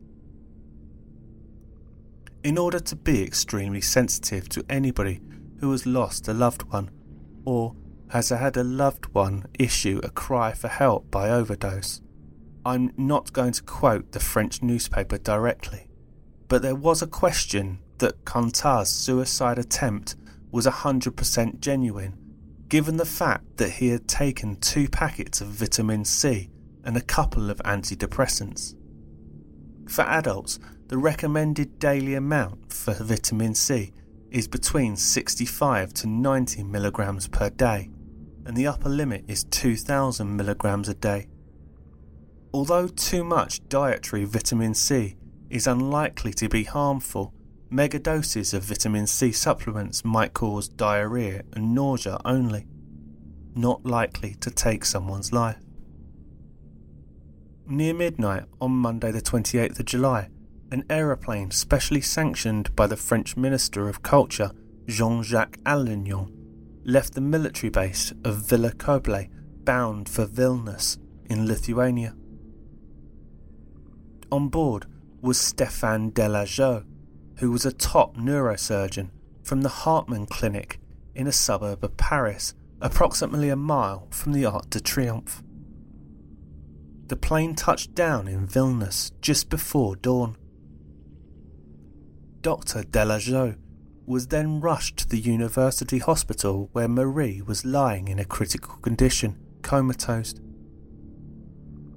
In 2.43 2.57
order 2.57 2.81
to 2.81 2.97
be 2.97 3.23
extremely 3.23 3.83
sensitive 3.83 4.49
to 4.49 4.65
anybody 4.71 5.21
who 5.61 5.71
has 5.73 5.85
lost 5.85 6.27
a 6.27 6.33
loved 6.33 6.63
one 6.73 6.91
or 7.45 7.75
has 8.11 8.31
had 8.31 8.57
a 8.57 8.65
loved 8.65 9.07
one 9.15 9.45
issue 9.59 10.01
a 10.03 10.11
cry 10.11 10.53
for 10.53 10.69
help 10.69 11.11
by 11.11 11.31
overdose. 11.31 12.01
I'm 12.65 12.93
not 12.97 13.33
going 13.33 13.53
to 13.53 13.63
quote 13.63 14.13
the 14.13 14.21
French 14.21 14.63
newspaper 14.63 15.19
directly, 15.19 15.89
but 16.49 16.63
there 16.63 16.75
was 16.75 17.03
a 17.03 17.07
question 17.07 17.81
that 17.99 18.25
Cantat's 18.25 18.91
suicide 18.91 19.59
attempt 19.59 20.17
was 20.51 20.67
100% 20.67 21.61
genuine, 21.61 22.20
given 22.71 22.97
the 22.97 23.05
fact 23.05 23.57
that 23.57 23.69
he 23.69 23.89
had 23.89 24.07
taken 24.07 24.55
two 24.57 24.89
packets 24.89 25.41
of 25.41 25.49
vitamin 25.49 26.05
C 26.05 26.49
and 26.85 26.97
a 26.97 27.03
couple 27.03 27.51
of 27.51 27.59
antidepressants. 27.59 28.77
For 29.89 30.03
adults, 30.03 30.61
the 30.87 30.97
recommended 30.97 31.81
daily 31.81 32.15
amount 32.15 32.73
for 32.73 32.95
vitamin 32.95 33.57
C 33.57 33.93
is 34.31 34.47
between 34.47 34.97
65 34.97 35.93
to 35.95 36.07
90 36.07 36.63
milligrams 36.63 37.27
per 37.27 37.51
day, 37.51 37.91
and 38.47 38.57
the 38.57 38.69
upper 38.69 38.89
limit 38.89 39.25
is 39.27 39.43
2000 39.45 40.37
milligrams 40.37 40.89
a 40.89 40.95
day. 40.95 41.27
Although 42.55 42.87
too 42.87 43.25
much 43.25 43.69
dietary 43.69 44.25
vitamin 44.25 44.75
C 44.75 45.17
is 45.49 45.67
unlikely 45.67 46.33
to 46.35 46.49
be 46.49 46.63
harmful, 46.63 47.35
megadoses 47.71 48.53
of 48.53 48.65
vitamin 48.65 49.07
C 49.07 49.31
supplements 49.31 50.05
might 50.05 50.35
cause 50.35 50.69
diarrhea 50.69 51.43
and 51.53 51.75
nausea 51.75 52.19
only, 52.25 52.67
not 53.55 53.85
likely 53.87 54.35
to 54.41 54.51
take 54.51 54.85
someone's 54.85 55.33
life. 55.33 55.59
Near 57.67 57.95
midnight 57.95 58.45
on 58.61 58.73
Monday, 58.73 59.13
the 59.13 59.23
28th 59.23 59.79
of 59.79 59.87
July, 59.87 60.29
an 60.73 60.85
aeroplane 60.91 61.53
specially 61.53 62.01
sanctioned 62.01 62.75
by 62.75 62.89
the 62.89 62.97
French 62.97 63.37
Minister 63.37 63.89
of 63.89 64.03
Culture, 64.03 64.51
Jean 64.87 65.23
Jacques 65.23 65.59
Aillagon, 65.65 66.33
left 66.85 67.15
the 67.15 67.21
military 67.21 67.71
base 67.71 68.13
of 68.25 68.43
Villacoublay 68.43 69.29
bound 69.65 70.09
for 70.09 70.27
Vilnius 70.27 70.99
in 71.27 71.47
Lithuania. 71.47 72.17
On 74.33 74.49
board 74.49 74.87
was 75.21 75.39
Stéphane 75.39 76.13
Delajoux, 76.13 76.85
who 77.41 77.51
was 77.51 77.65
a 77.65 77.73
top 77.73 78.17
neurosurgeon 78.17 79.09
from 79.43 79.63
the 79.63 79.69
Hartmann 79.69 80.27
Clinic 80.27 80.79
in 81.15 81.27
a 81.27 81.33
suburb 81.33 81.83
of 81.83 81.97
Paris, 81.97 82.55
approximately 82.83 83.49
a 83.49 83.57
mile 83.57 84.07
from 84.11 84.33
the 84.33 84.45
Arc 84.45 84.69
de 84.71 84.79
Triomphe. 84.79 85.43
The 87.09 87.17
plane 87.17 87.55
touched 87.55 87.95
down 87.95 88.29
in 88.29 88.47
Vilnius 88.47 89.11
just 89.23 89.49
before 89.49 89.97
dawn. 89.97 90.37
Dr. 92.43 92.83
Delajoux 92.83 93.57
was 94.07 94.29
then 94.29 94.61
rushed 94.61 94.99
to 94.99 95.09
the 95.09 95.19
university 95.19 95.99
hospital 95.99 96.69
where 96.73 96.89
Marie 96.89 97.41
was 97.41 97.65
lying 97.65 98.09
in 98.09 98.19
a 98.19 98.25
critical 98.25 98.75
condition, 98.77 99.39
comatose. 99.63 100.35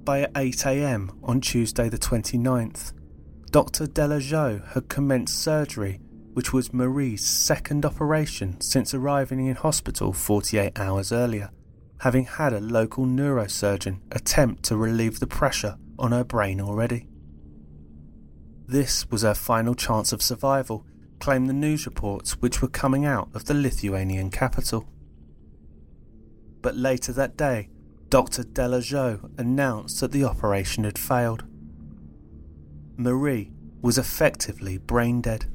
By 0.04 0.24
8am 0.34 1.18
on 1.22 1.40
Tuesday 1.40 1.88
the 1.88 1.98
29th, 1.98 2.92
Dr. 3.54 3.86
Delajoux 3.86 4.66
had 4.72 4.88
commenced 4.88 5.40
surgery, 5.40 6.00
which 6.32 6.52
was 6.52 6.74
Marie's 6.74 7.24
second 7.24 7.86
operation 7.86 8.60
since 8.60 8.92
arriving 8.92 9.46
in 9.46 9.54
hospital 9.54 10.12
48 10.12 10.76
hours 10.76 11.12
earlier, 11.12 11.50
having 12.00 12.24
had 12.24 12.52
a 12.52 12.58
local 12.58 13.06
neurosurgeon 13.06 14.00
attempt 14.10 14.64
to 14.64 14.76
relieve 14.76 15.20
the 15.20 15.28
pressure 15.28 15.76
on 16.00 16.10
her 16.10 16.24
brain 16.24 16.60
already. 16.60 17.06
This 18.66 19.08
was 19.08 19.22
her 19.22 19.34
final 19.34 19.76
chance 19.76 20.12
of 20.12 20.20
survival, 20.20 20.84
claimed 21.20 21.48
the 21.48 21.52
news 21.52 21.86
reports 21.86 22.32
which 22.42 22.60
were 22.60 22.66
coming 22.66 23.04
out 23.04 23.28
of 23.34 23.44
the 23.44 23.54
Lithuanian 23.54 24.32
capital. 24.32 24.88
But 26.60 26.74
later 26.76 27.12
that 27.12 27.36
day, 27.36 27.68
Dr. 28.08 28.42
Delajoux 28.42 29.30
announced 29.38 30.00
that 30.00 30.10
the 30.10 30.24
operation 30.24 30.82
had 30.82 30.98
failed. 30.98 31.44
Marie 32.96 33.52
was 33.82 33.98
effectively 33.98 34.78
brain 34.78 35.20
dead. 35.20 35.46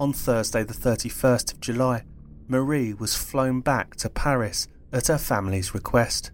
On 0.00 0.12
Thursday, 0.12 0.64
the 0.64 0.74
31st 0.74 1.52
of 1.52 1.60
July, 1.60 2.04
Marie 2.48 2.92
was 2.92 3.16
flown 3.16 3.60
back 3.60 3.94
to 3.96 4.10
Paris 4.10 4.66
at 4.92 5.06
her 5.06 5.18
family's 5.18 5.74
request. 5.74 6.32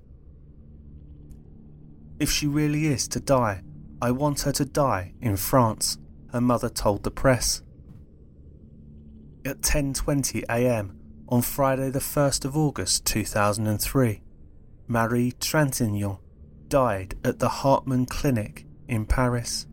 If 2.19 2.31
she 2.31 2.47
really 2.47 2.87
is 2.87 3.07
to 3.09 3.21
die, 3.21 3.63
I 4.01 4.11
want 4.11 4.41
her 4.43 4.53
to 4.53 4.65
die 4.65 5.13
in 5.21 5.37
France, 5.37 5.99
her 6.33 6.41
mother 6.41 6.71
told 6.71 7.03
the 7.03 7.11
press. 7.11 7.63
At 9.45 9.61
10:20 9.61 10.45
a.m. 10.49 10.99
on 11.29 11.43
Friday 11.43 11.91
the 11.91 12.01
1st 12.01 12.45
of 12.47 12.57
August 12.57 13.05
2003, 13.05 14.23
Marie 14.87 15.33
Trintignant 15.33 16.19
died 16.69 17.17
at 17.23 17.39
the 17.39 17.49
Hartmann 17.49 18.07
Clinic 18.07 18.65
in 18.89 19.07
Paris. 19.07 19.67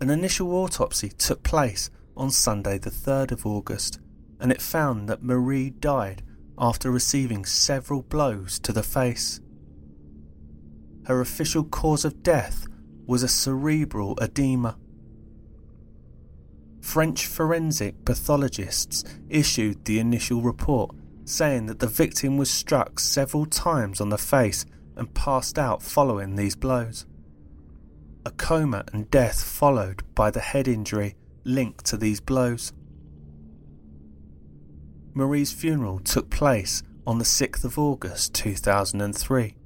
An 0.00 0.10
initial 0.10 0.52
autopsy 0.52 1.10
took 1.10 1.42
place 1.42 1.90
on 2.16 2.30
Sunday 2.30 2.78
the 2.78 2.90
3rd 2.90 3.32
of 3.32 3.46
August 3.46 4.00
and 4.40 4.50
it 4.50 4.60
found 4.60 5.08
that 5.08 5.22
Marie 5.22 5.70
died 5.70 6.22
after 6.58 6.90
receiving 6.90 7.44
several 7.44 8.02
blows 8.02 8.58
to 8.58 8.72
the 8.72 8.82
face. 8.82 9.40
Her 11.06 11.20
official 11.20 11.64
cause 11.64 12.04
of 12.04 12.22
death 12.22 12.66
was 13.06 13.22
a 13.22 13.28
cerebral 13.28 14.18
edema. 14.20 14.76
French 16.80 17.26
forensic 17.26 18.04
pathologists 18.04 19.04
issued 19.28 19.84
the 19.84 20.00
initial 20.00 20.42
report 20.42 20.94
saying 21.24 21.66
that 21.66 21.78
the 21.78 21.86
victim 21.86 22.36
was 22.36 22.50
struck 22.50 22.98
several 22.98 23.46
times 23.46 24.00
on 24.00 24.08
the 24.08 24.18
face 24.18 24.66
and 24.96 25.14
passed 25.14 25.58
out 25.58 25.82
following 25.82 26.34
these 26.34 26.56
blows. 26.56 27.06
A 28.24 28.30
coma 28.30 28.84
and 28.92 29.10
death 29.10 29.42
followed 29.42 30.02
by 30.14 30.30
the 30.30 30.40
head 30.40 30.68
injury 30.68 31.16
linked 31.44 31.84
to 31.86 31.96
these 31.96 32.20
blows. 32.20 32.72
Marie's 35.14 35.52
funeral 35.52 35.98
took 35.98 36.30
place 36.30 36.82
on 37.06 37.18
the 37.18 37.24
6th 37.24 37.64
of 37.64 37.78
August 37.78 38.32
2003 38.34 39.56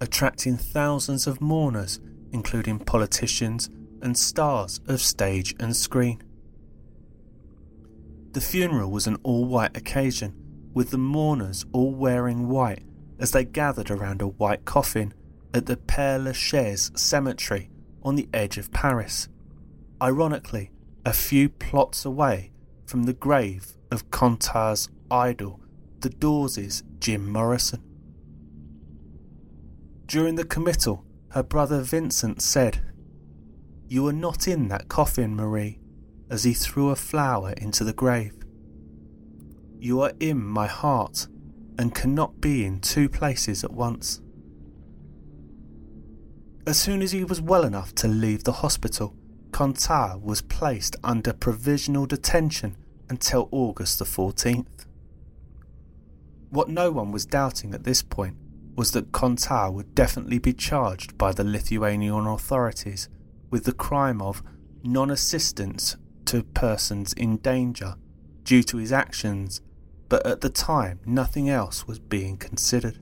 attracting 0.00 0.56
thousands 0.56 1.26
of 1.26 1.40
mourners, 1.40 1.98
including 2.32 2.78
politicians 2.78 3.70
and 4.02 4.16
stars 4.18 4.80
of 4.86 5.00
stage 5.00 5.54
and 5.58 5.74
screen. 5.74 6.22
The 8.32 8.40
funeral 8.40 8.90
was 8.90 9.06
an 9.06 9.16
all 9.22 9.46
white 9.46 9.76
occasion, 9.76 10.34
with 10.74 10.90
the 10.90 10.98
mourners 10.98 11.64
all 11.72 11.94
wearing 11.94 12.48
white 12.48 12.82
as 13.18 13.30
they 13.30 13.44
gathered 13.44 13.90
around 13.90 14.20
a 14.20 14.26
white 14.26 14.64
coffin 14.64 15.14
at 15.54 15.66
the 15.66 15.76
Père 15.76 16.22
Lachaise 16.22 16.90
cemetery 16.96 17.70
on 18.04 18.16
the 18.16 18.28
edge 18.32 18.58
of 18.58 18.72
Paris, 18.72 19.28
ironically, 20.00 20.70
a 21.04 21.12
few 21.12 21.48
plots 21.48 22.04
away 22.04 22.52
from 22.86 23.04
the 23.04 23.12
grave 23.12 23.72
of 23.90 24.10
Cantat's 24.10 24.88
idol, 25.10 25.60
the 26.00 26.10
Doors' 26.10 26.82
Jim 26.98 27.30
Morrison. 27.30 27.82
During 30.06 30.34
the 30.34 30.44
committal, 30.44 31.04
her 31.30 31.42
brother 31.42 31.80
Vincent 31.80 32.42
said, 32.42 32.82
You 33.88 34.06
are 34.06 34.12
not 34.12 34.46
in 34.46 34.68
that 34.68 34.88
coffin, 34.88 35.34
Marie, 35.34 35.80
as 36.30 36.44
he 36.44 36.54
threw 36.54 36.90
a 36.90 36.96
flower 36.96 37.52
into 37.56 37.84
the 37.84 37.92
grave. 37.92 38.34
You 39.78 40.00
are 40.00 40.12
in 40.20 40.42
my 40.42 40.66
heart 40.66 41.26
and 41.78 41.94
cannot 41.94 42.40
be 42.40 42.64
in 42.64 42.80
two 42.80 43.08
places 43.08 43.64
at 43.64 43.72
once. 43.72 44.20
As 46.66 46.80
soon 46.80 47.02
as 47.02 47.12
he 47.12 47.24
was 47.24 47.42
well 47.42 47.62
enough 47.62 47.94
to 47.96 48.08
leave 48.08 48.44
the 48.44 48.52
hospital, 48.52 49.14
Cantat 49.52 50.22
was 50.22 50.40
placed 50.40 50.96
under 51.04 51.34
provisional 51.34 52.06
detention 52.06 52.76
until 53.10 53.50
August 53.50 53.98
the 53.98 54.06
14th. 54.06 54.86
What 56.48 56.70
no 56.70 56.90
one 56.90 57.12
was 57.12 57.26
doubting 57.26 57.74
at 57.74 57.84
this 57.84 58.00
point 58.00 58.38
was 58.76 58.92
that 58.92 59.12
Cantat 59.12 59.74
would 59.74 59.94
definitely 59.94 60.38
be 60.38 60.54
charged 60.54 61.18
by 61.18 61.32
the 61.32 61.44
Lithuanian 61.44 62.26
authorities 62.26 63.10
with 63.50 63.64
the 63.64 63.72
crime 63.72 64.22
of 64.22 64.42
non 64.82 65.10
assistance 65.10 65.98
to 66.24 66.44
persons 66.44 67.12
in 67.12 67.36
danger 67.36 67.96
due 68.42 68.62
to 68.62 68.78
his 68.78 68.90
actions, 68.90 69.60
but 70.08 70.24
at 70.24 70.40
the 70.40 70.48
time 70.48 71.00
nothing 71.04 71.50
else 71.50 71.86
was 71.86 71.98
being 71.98 72.38
considered. 72.38 72.98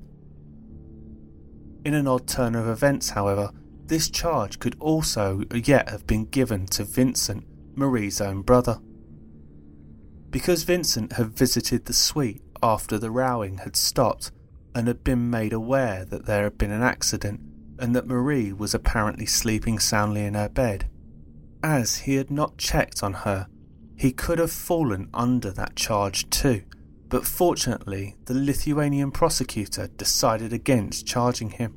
In 1.84 1.94
an 1.94 2.06
odd 2.06 2.26
turn 2.28 2.54
of 2.54 2.68
events, 2.68 3.10
however, 3.10 3.50
this 3.86 4.08
charge 4.08 4.58
could 4.58 4.76
also 4.78 5.42
yet 5.52 5.88
have 5.88 6.06
been 6.06 6.26
given 6.26 6.66
to 6.66 6.84
Vincent, 6.84 7.44
Marie's 7.76 8.20
own 8.20 8.42
brother. 8.42 8.78
Because 10.30 10.62
Vincent 10.62 11.14
had 11.14 11.36
visited 11.36 11.84
the 11.84 11.92
suite 11.92 12.42
after 12.62 12.98
the 12.98 13.10
rowing 13.10 13.58
had 13.58 13.76
stopped, 13.76 14.30
and 14.74 14.86
had 14.86 15.04
been 15.04 15.28
made 15.28 15.52
aware 15.52 16.04
that 16.04 16.26
there 16.26 16.44
had 16.44 16.56
been 16.56 16.70
an 16.70 16.82
accident 16.82 17.40
and 17.78 17.94
that 17.96 18.06
Marie 18.06 18.52
was 18.52 18.74
apparently 18.74 19.26
sleeping 19.26 19.78
soundly 19.78 20.24
in 20.24 20.34
her 20.34 20.48
bed. 20.48 20.88
As 21.62 21.98
he 21.98 22.14
had 22.14 22.30
not 22.30 22.58
checked 22.58 23.02
on 23.02 23.12
her, 23.12 23.48
he 23.96 24.12
could 24.12 24.38
have 24.38 24.52
fallen 24.52 25.08
under 25.12 25.50
that 25.50 25.76
charge 25.76 26.30
too, 26.30 26.62
but 27.12 27.26
fortunately 27.26 28.16
the 28.24 28.32
Lithuanian 28.32 29.10
prosecutor 29.10 29.86
decided 29.98 30.50
against 30.50 31.06
charging 31.06 31.50
him. 31.50 31.76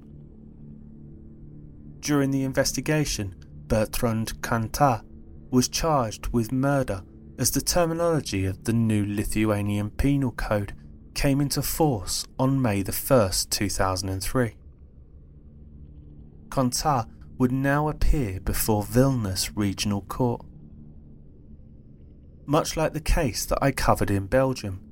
During 2.00 2.32
the 2.32 2.46
investigation, 2.46 3.36
Bertrand 3.68 4.42
Cantat 4.42 5.02
was 5.52 5.68
charged 5.68 6.28
with 6.28 6.54
murder 6.54 7.04
as 7.38 7.52
the 7.52 7.60
terminology 7.60 8.46
of 8.46 8.64
the 8.64 8.72
new 8.72 9.06
Lithuanian 9.06 9.90
Penal 9.90 10.32
Code 10.32 10.72
came 11.16 11.42
into 11.42 11.62
force 11.62 12.26
on 12.40 12.62
May 12.62 12.82
the 12.82 12.94
1st, 12.94 13.50
2003. 13.50 14.56
Cantat 16.48 17.10
would 17.38 17.52
now 17.52 17.90
appear 17.90 18.40
before 18.40 18.84
Vilnius 18.84 19.52
Regional 19.54 20.04
Court. 20.04 20.46
Much 22.46 22.78
like 22.78 22.94
the 22.94 23.02
case 23.02 23.46
that 23.48 23.60
I 23.62 23.74
covered 23.74 24.10
in 24.10 24.28
Belgium, 24.28 24.85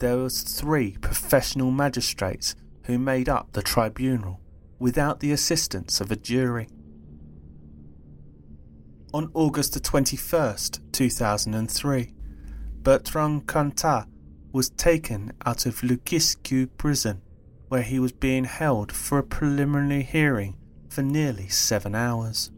there 0.00 0.16
was 0.16 0.42
three 0.42 0.96
professional 1.00 1.70
magistrates 1.70 2.54
who 2.84 2.98
made 2.98 3.28
up 3.28 3.52
the 3.52 3.62
tribunal 3.62 4.40
without 4.78 5.20
the 5.20 5.30
assistance 5.30 6.00
of 6.00 6.10
a 6.10 6.16
jury. 6.16 6.66
On 9.12 9.30
August 9.34 9.74
the 9.74 9.80
21st, 9.80 10.80
2003, 10.92 12.14
Bertrand 12.82 13.46
Cantat 13.46 14.06
was 14.52 14.70
taken 14.70 15.32
out 15.44 15.66
of 15.66 15.80
Lukiškių 15.80 16.70
prison, 16.78 17.20
where 17.68 17.82
he 17.82 17.98
was 17.98 18.12
being 18.12 18.44
held 18.44 18.90
for 18.90 19.18
a 19.18 19.22
preliminary 19.22 20.02
hearing 20.02 20.56
for 20.88 21.02
nearly 21.02 21.48
seven 21.48 21.94
hours. 21.94 22.50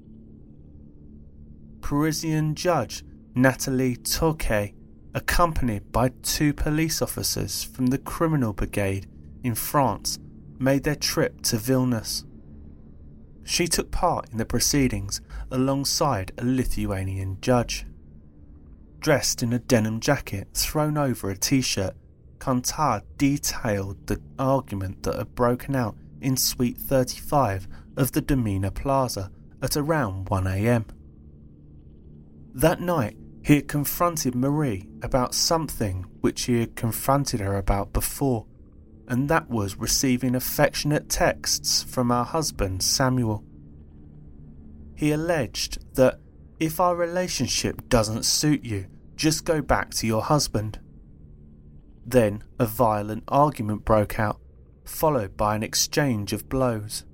Parisian 1.81 2.55
judge 2.55 3.03
Nathalie 3.35 3.97
Tauquet, 3.97 4.75
accompanied 5.15 5.93
by 5.93 6.11
two 6.23 6.53
police 6.53 7.03
officers 7.03 7.63
from 7.63 7.89
the 7.89 7.99
criminal 7.99 8.53
brigade 8.53 9.07
in 9.43 9.55
France, 9.55 10.19
made 10.59 10.85
their 10.85 10.97
trip 10.97 11.43
to 11.43 11.57
Vilnius. 11.57 12.25
She 13.45 13.67
took 13.67 13.91
part 13.91 14.31
in 14.31 14.39
the 14.39 14.45
proceedings 14.45 15.21
alongside 15.51 16.33
a 16.39 16.45
Lithuanian 16.45 17.39
judge. 17.41 17.85
Dressed 19.01 19.43
in 19.43 19.53
a 19.53 19.59
denim 19.59 19.99
jacket 20.01 20.49
thrown 20.55 20.97
over 20.97 21.29
a 21.29 21.37
t 21.37 21.61
shirt, 21.61 21.97
Cantat 22.39 23.03
detailed 23.19 24.07
the 24.07 24.21
argument 24.39 25.03
that 25.03 25.17
had 25.17 25.35
broken 25.35 25.75
out 25.75 25.97
in 26.21 26.37
Suite 26.37 26.79
35 26.79 27.67
of 27.97 28.13
the 28.13 28.21
Domina 28.21 28.71
Plaza 28.71 29.31
at 29.61 29.77
around 29.77 30.27
1am. 30.27 30.85
That 32.55 32.81
night, 32.81 33.17
he 33.45 33.57
had 33.57 33.69
confronted 33.69 34.35
Marie 34.35 34.89
about 35.03 35.35
something 35.35 36.07
which 36.21 36.43
he 36.43 36.61
had 36.61 36.77
confronted 36.77 37.41
her 37.41 37.57
about 37.57 37.93
before, 37.93 38.47
and 39.09 39.29
that 39.29 39.51
was 39.51 39.77
receiving 39.77 40.35
affectionate 40.35 41.09
texts 41.09 41.83
from 41.83 42.11
her 42.11 42.23
husband 42.23 42.83
Samuel. 42.83 43.45
He 44.95 45.11
alleged 45.11 45.95
that 45.97 46.21
if 46.61 46.79
our 46.79 46.95
relationship 46.95 47.89
doesn't 47.89 48.25
suit 48.25 48.65
you, 48.65 48.87
just 49.17 49.45
go 49.45 49.61
back 49.61 49.91
to 49.95 50.07
your 50.07 50.23
husband. 50.23 50.79
Then 52.07 52.45
a 52.61 52.67
violent 52.67 53.25
argument 53.27 53.85
broke 53.85 54.21
out, 54.21 54.41
followed 54.85 55.37
by 55.37 55.57
an 55.57 55.65
exchange 55.65 56.33
of 56.33 56.49
blows. 56.49 57.05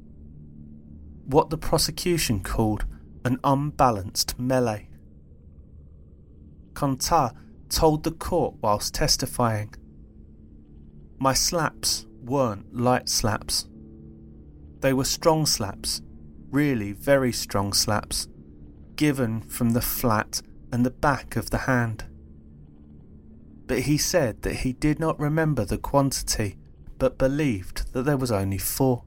What 1.25 1.49
the 1.49 1.59
prosecution 1.59 2.43
called 2.43 2.85
an 3.25 3.39
unbalanced 3.43 4.39
melee. 4.39 4.89
Cantat 6.79 7.33
told 7.69 8.05
the 8.05 8.13
court 8.13 8.55
whilst 8.61 8.95
testifying 8.95 9.75
My 11.19 11.35
slaps 11.35 12.07
weren't 12.23 12.73
light 12.73 13.09
slaps. 13.09 13.67
They 14.79 14.93
were 14.93 15.05
strong 15.05 15.45
slaps, 15.45 16.03
really 16.53 16.93
very 16.93 17.33
strong 17.33 17.73
slaps, 17.73 18.29
given 18.95 19.41
from 19.41 19.71
the 19.71 19.81
flat 19.81 20.41
and 20.73 20.87
the 20.87 20.93
back 20.93 21.35
of 21.35 21.51
the 21.51 21.59
hand. 21.59 22.05
But 23.67 23.81
he 23.81 23.99
said 23.99 24.43
that 24.43 24.59
he 24.59 24.73
did 24.73 25.01
not 25.01 25.19
remember 25.19 25.65
the 25.65 25.79
quantity, 25.79 26.59
but 26.97 27.19
believed 27.19 27.93
that 27.93 28.05
there 28.05 28.17
was 28.17 28.31
only 28.31 28.59
four. 28.59 29.03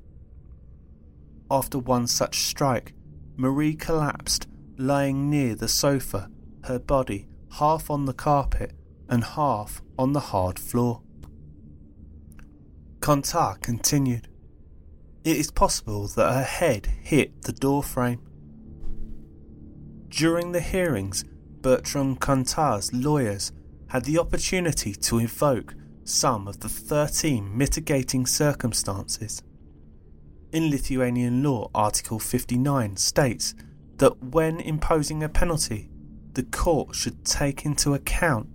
After 1.49 1.79
one 1.79 2.07
such 2.07 2.41
strike, 2.41 2.93
Marie 3.37 3.75
collapsed, 3.75 4.49
lying 4.77 5.29
near 5.29 5.55
the 5.55 5.69
sofa, 5.69 6.29
her 6.65 6.77
body 6.77 7.29
half 7.53 7.89
on 7.89 8.05
the 8.05 8.13
carpet 8.13 8.73
and 9.09 9.23
half 9.23 9.81
on 9.97 10.13
the 10.13 10.19
hard 10.19 10.57
floor. 10.57 11.01
Cantat 13.01 13.61
continued. 13.61 14.27
It 15.23 15.37
is 15.37 15.51
possible 15.51 16.07
that 16.07 16.33
her 16.33 16.43
head 16.43 16.87
hit 17.01 17.43
the 17.43 17.51
door 17.51 17.83
frame. 17.83 18.21
During 20.09 20.51
the 20.51 20.61
hearings, 20.61 21.25
Bertrand 21.61 22.19
Cantat's 22.19 22.91
lawyers 22.93 23.51
had 23.87 24.05
the 24.05 24.17
opportunity 24.17 24.93
to 24.93 25.19
invoke 25.19 25.75
some 26.03 26.47
of 26.47 26.59
the 26.61 26.69
13 26.69 27.55
mitigating 27.55 28.25
circumstances. 28.25 29.43
In 30.51 30.69
Lithuanian 30.69 31.43
law, 31.43 31.69
Article 31.73 32.19
59 32.19 32.97
states 32.97 33.53
that 33.97 34.21
when 34.21 34.59
imposing 34.59 35.23
a 35.23 35.29
penalty, 35.29 35.90
the 36.33 36.43
court 36.43 36.95
should 36.95 37.25
take 37.25 37.65
into 37.65 37.93
account 37.93 38.47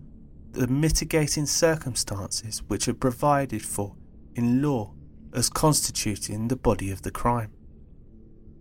the 0.53 0.67
mitigating 0.67 1.47
circumstances 1.47 2.63
which 2.69 2.89
are 2.89 2.95
provided 2.95 3.63
for 3.63 3.95
in 4.35 4.63
law 4.63 4.95
as 5.33 5.51
constituting 5.51 6.49
the 6.49 6.57
body 6.57 6.91
of 6.91 7.03
the 7.03 7.11
crime. 7.11 7.53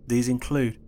These 0.06 0.28
include 0.28 0.78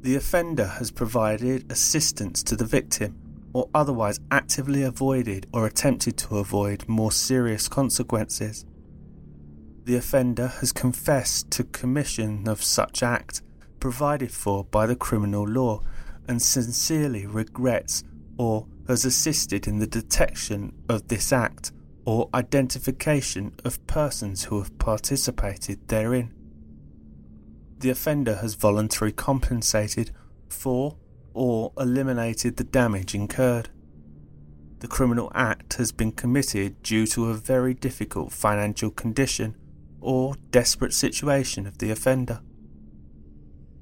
the 0.00 0.16
offender 0.16 0.66
has 0.66 0.90
provided 0.90 1.70
assistance 1.70 2.42
to 2.42 2.56
the 2.56 2.64
victim 2.64 3.16
or 3.52 3.68
otherwise 3.72 4.18
actively 4.32 4.82
avoided 4.82 5.46
or 5.52 5.66
attempted 5.66 6.16
to 6.16 6.38
avoid 6.38 6.88
more 6.88 7.12
serious 7.12 7.68
consequences. 7.68 8.64
The 9.84 9.94
offender 9.94 10.48
has 10.48 10.72
confessed 10.72 11.52
to 11.52 11.64
commission 11.64 12.48
of 12.48 12.64
such 12.64 13.02
act 13.02 13.42
provided 13.78 14.32
for 14.32 14.64
by 14.64 14.86
the 14.86 14.96
criminal 14.96 15.46
law 15.46 15.82
and 16.28 16.40
sincerely 16.40 17.26
regrets 17.26 18.04
or 18.38 18.66
has 18.86 19.04
assisted 19.04 19.66
in 19.66 19.78
the 19.78 19.86
detection 19.86 20.72
of 20.88 21.08
this 21.08 21.32
act 21.32 21.72
or 22.04 22.28
identification 22.34 23.54
of 23.64 23.84
persons 23.86 24.44
who 24.44 24.58
have 24.58 24.76
participated 24.78 25.88
therein 25.88 26.32
the 27.82 27.90
offender 27.90 28.36
has 28.36 28.54
voluntarily 28.54 29.12
compensated 29.12 30.12
for 30.48 30.96
or 31.34 31.72
eliminated 31.76 32.56
the 32.56 32.64
damage 32.64 33.14
incurred. 33.14 33.68
The 34.78 34.88
criminal 34.88 35.30
act 35.34 35.74
has 35.74 35.90
been 35.90 36.12
committed 36.12 36.82
due 36.82 37.06
to 37.08 37.30
a 37.30 37.34
very 37.34 37.74
difficult 37.74 38.32
financial 38.32 38.90
condition 38.90 39.56
or 40.00 40.36
desperate 40.50 40.94
situation 40.94 41.66
of 41.66 41.78
the 41.78 41.90
offender. 41.90 42.40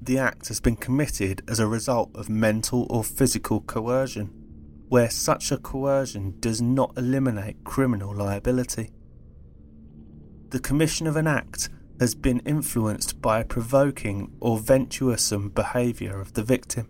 The 0.03 0.17
act 0.17 0.47
has 0.47 0.59
been 0.59 0.77
committed 0.77 1.43
as 1.47 1.59
a 1.59 1.67
result 1.67 2.09
of 2.15 2.27
mental 2.27 2.87
or 2.89 3.03
physical 3.03 3.61
coercion, 3.61 4.31
where 4.89 5.11
such 5.11 5.51
a 5.51 5.57
coercion 5.57 6.35
does 6.39 6.59
not 6.59 6.97
eliminate 6.97 7.63
criminal 7.63 8.15
liability. 8.15 8.89
The 10.49 10.59
commission 10.59 11.05
of 11.05 11.15
an 11.15 11.27
act 11.27 11.69
has 11.99 12.15
been 12.15 12.39
influenced 12.39 13.21
by 13.21 13.41
a 13.41 13.45
provoking 13.45 14.31
or 14.39 14.57
venturesome 14.57 15.49
behaviour 15.49 16.19
of 16.19 16.33
the 16.33 16.43
victim. 16.43 16.89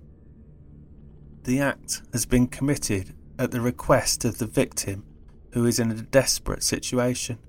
The 1.44 1.60
act 1.60 2.02
has 2.14 2.26
been 2.26 2.48
committed 2.48 3.14
at 3.38 3.52
the 3.52 3.60
request 3.60 4.24
of 4.24 4.38
the 4.38 4.48
victim 4.48 5.04
who 5.52 5.66
is 5.66 5.80
in 5.80 5.92
a 5.92 5.96
desperate 5.96 6.64
situation. 6.64 7.40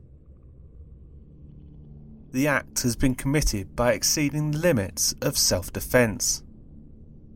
The 2.33 2.49
act 2.49 2.83
has 2.83 2.97
been 2.97 3.15
committed 3.15 3.77
by 3.77 3.93
exceeding 3.93 4.51
the 4.51 4.59
limits 4.59 5.15
of 5.23 5.39
self 5.39 5.73
defence. 5.73 6.43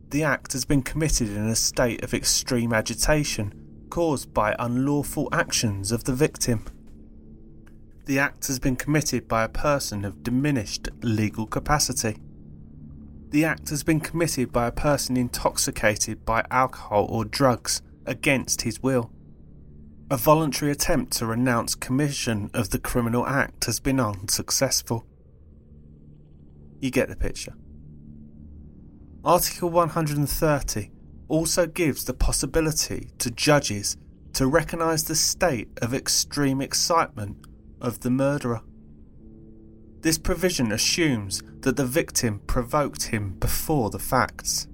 The 0.09 0.23
act 0.23 0.53
has 0.53 0.65
been 0.65 0.81
committed 0.81 1.29
in 1.29 1.47
a 1.47 1.55
state 1.55 2.03
of 2.03 2.13
extreme 2.13 2.73
agitation 2.73 3.53
caused 3.89 4.33
by 4.33 4.55
unlawful 4.59 5.29
actions 5.31 5.91
of 5.91 6.03
the 6.03 6.13
victim 6.13 6.65
the 8.07 8.19
act 8.19 8.47
has 8.47 8.57
been 8.57 8.77
committed 8.77 9.27
by 9.27 9.43
a 9.43 9.49
person 9.49 10.05
of 10.05 10.23
diminished 10.23 10.87
legal 11.01 11.45
capacity. 11.45 12.15
The 13.31 13.43
act 13.43 13.69
has 13.69 13.83
been 13.83 13.99
committed 13.99 14.53
by 14.53 14.67
a 14.67 14.71
person 14.71 15.17
intoxicated 15.17 16.25
by 16.25 16.45
alcohol 16.49 17.05
or 17.09 17.25
drugs 17.25 17.81
against 18.05 18.61
his 18.61 18.81
will. 18.81 19.11
A 20.09 20.15
voluntary 20.15 20.71
attempt 20.71 21.11
to 21.17 21.25
renounce 21.25 21.75
commission 21.75 22.49
of 22.53 22.69
the 22.69 22.79
criminal 22.79 23.27
act 23.27 23.65
has 23.65 23.81
been 23.81 23.99
unsuccessful. 23.99 25.05
You 26.79 26.91
get 26.91 27.09
the 27.09 27.17
picture. 27.17 27.53
Article 29.25 29.69
130 29.69 30.91
also 31.27 31.67
gives 31.67 32.05
the 32.05 32.13
possibility 32.13 33.09
to 33.17 33.29
judges 33.31 33.97
to 34.31 34.47
recognise 34.47 35.03
the 35.03 35.15
state 35.15 35.67
of 35.81 35.93
extreme 35.93 36.61
excitement 36.61 37.45
of 37.81 37.99
the 37.99 38.09
murderer. 38.09 38.61
This 39.99 40.17
provision 40.17 40.71
assumes 40.71 41.43
that 41.61 41.75
the 41.75 41.85
victim 41.85 42.39
provoked 42.47 43.07
him 43.07 43.33
before 43.39 43.89
the 43.89 43.99
facts. 43.99 44.69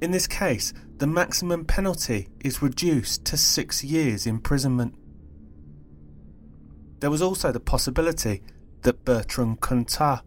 In 0.00 0.10
this 0.10 0.26
case, 0.26 0.72
the 1.00 1.06
maximum 1.06 1.64
penalty 1.64 2.28
is 2.44 2.60
reduced 2.60 3.24
to 3.24 3.34
six 3.34 3.82
years' 3.82 4.26
imprisonment. 4.26 4.94
There 7.00 7.10
was 7.10 7.22
also 7.22 7.50
the 7.50 7.58
possibility 7.58 8.42
that 8.82 9.06
Bertrand 9.06 9.62
Cantat 9.62 10.20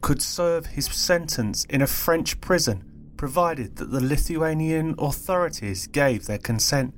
could 0.00 0.20
serve 0.20 0.66
his 0.66 0.86
sentence 0.86 1.64
in 1.66 1.82
a 1.82 1.86
French 1.86 2.40
prison 2.40 2.82
provided 3.16 3.76
that 3.76 3.92
the 3.92 4.00
Lithuanian 4.00 4.96
authorities 4.98 5.86
gave 5.86 6.26
their 6.26 6.38
consent. 6.38 6.94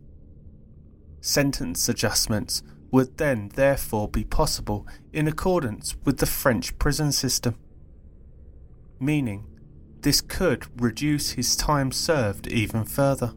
Sentence 1.20 1.90
adjustments 1.90 2.62
would 2.90 3.18
then 3.18 3.50
therefore 3.54 4.08
be 4.08 4.24
possible 4.24 4.86
in 5.12 5.28
accordance 5.28 5.94
with 6.06 6.16
the 6.20 6.26
French 6.26 6.78
prison 6.78 7.12
system, 7.12 7.54
meaning 8.98 9.44
this 10.02 10.20
could 10.20 10.66
reduce 10.80 11.32
his 11.32 11.56
time 11.56 11.92
served 11.92 12.46
even 12.46 12.84
further. 12.84 13.34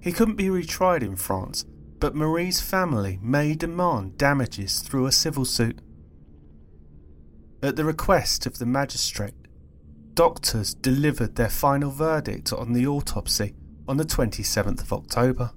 He 0.00 0.12
couldn't 0.12 0.36
be 0.36 0.48
retried 0.48 1.02
in 1.02 1.16
France, 1.16 1.64
but 1.98 2.14
Marie's 2.14 2.60
family 2.60 3.18
may 3.22 3.54
demand 3.54 4.16
damages 4.16 4.80
through 4.80 5.06
a 5.06 5.12
civil 5.12 5.44
suit. 5.44 5.80
At 7.62 7.76
the 7.76 7.84
request 7.84 8.46
of 8.46 8.58
the 8.58 8.66
magistrate, 8.66 9.34
doctors 10.14 10.74
delivered 10.74 11.36
their 11.36 11.50
final 11.50 11.90
verdict 11.90 12.52
on 12.52 12.72
the 12.72 12.86
autopsy 12.86 13.54
on 13.88 13.96
the 13.96 14.04
27th 14.04 14.82
of 14.82 14.92
October. 14.92 15.50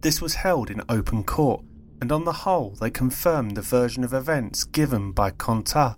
This 0.00 0.20
was 0.20 0.34
held 0.34 0.70
in 0.70 0.82
open 0.88 1.22
court, 1.24 1.62
and 2.00 2.10
on 2.10 2.24
the 2.24 2.32
whole, 2.32 2.76
they 2.80 2.90
confirmed 2.90 3.56
the 3.56 3.62
version 3.62 4.02
of 4.02 4.12
events 4.12 4.64
given 4.64 5.12
by 5.12 5.30
Cantat. 5.30 5.96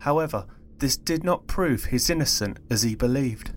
However, 0.00 0.46
this 0.80 0.96
did 0.96 1.22
not 1.22 1.46
prove 1.46 1.84
his 1.84 2.10
innocent 2.10 2.58
as 2.70 2.82
he 2.82 2.94
believed. 2.94 3.52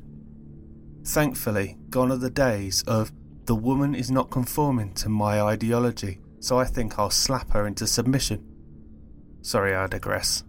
Thankfully, 1.06 1.78
gone 1.90 2.12
are 2.12 2.18
the 2.18 2.30
days 2.30 2.84
of 2.84 3.12
the 3.46 3.56
woman 3.56 3.96
is 3.96 4.12
not 4.12 4.30
conforming 4.30 4.94
to 4.96 5.10
my 5.10 5.42
ideology, 5.42 6.20
so 6.40 6.60
I 6.60 6.66
think 6.66 7.00
I'll 7.00 7.10
slap 7.10 7.52
her 7.52 7.66
into 7.66 7.88
submission. 7.88 8.46
Sorry, 9.42 9.74
I 9.74 9.88
digress. 9.88 10.44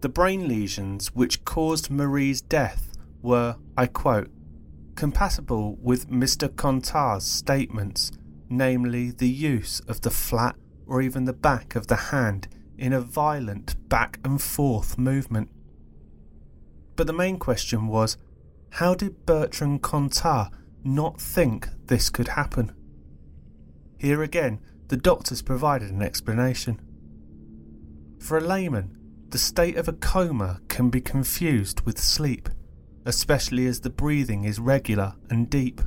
The 0.00 0.08
brain 0.08 0.48
lesions 0.48 1.14
which 1.14 1.44
caused 1.44 1.90
Marie's 1.90 2.40
death 2.40 2.96
were, 3.22 3.56
I 3.76 3.86
quote, 3.86 4.30
compatible 4.94 5.76
with 5.80 6.08
Mr. 6.08 6.54
Cantat's 6.56 7.26
statements, 7.26 8.12
namely 8.48 9.10
the 9.10 9.28
use 9.28 9.80
of 9.88 10.00
the 10.00 10.10
flat 10.10 10.56
or 10.86 11.02
even 11.02 11.24
the 11.24 11.32
back 11.32 11.74
of 11.74 11.88
the 11.88 11.96
hand 11.96 12.48
in 12.78 12.92
a 12.92 13.00
violent 13.00 13.88
back 13.88 14.18
and 14.24 14.40
forth 14.40 14.98
movement. 14.98 15.48
But 16.94 17.06
the 17.06 17.12
main 17.12 17.38
question 17.38 17.88
was 17.88 18.16
how 18.70 18.94
did 18.94 19.26
Bertrand 19.26 19.82
Cantat 19.82 20.50
not 20.84 21.20
think 21.20 21.68
this 21.86 22.10
could 22.10 22.28
happen? 22.28 22.72
Here 23.98 24.22
again, 24.22 24.60
the 24.88 24.96
doctors 24.96 25.42
provided 25.42 25.90
an 25.90 26.02
explanation. 26.02 26.80
For 28.18 28.38
a 28.38 28.42
layman, 28.42 28.96
the 29.30 29.38
state 29.38 29.76
of 29.76 29.88
a 29.88 29.92
coma 29.92 30.60
can 30.68 30.90
be 30.90 31.00
confused 31.00 31.80
with 31.82 31.98
sleep, 31.98 32.48
especially 33.04 33.66
as 33.66 33.80
the 33.80 33.90
breathing 33.90 34.44
is 34.44 34.60
regular 34.60 35.14
and 35.30 35.48
deep. 35.48 35.80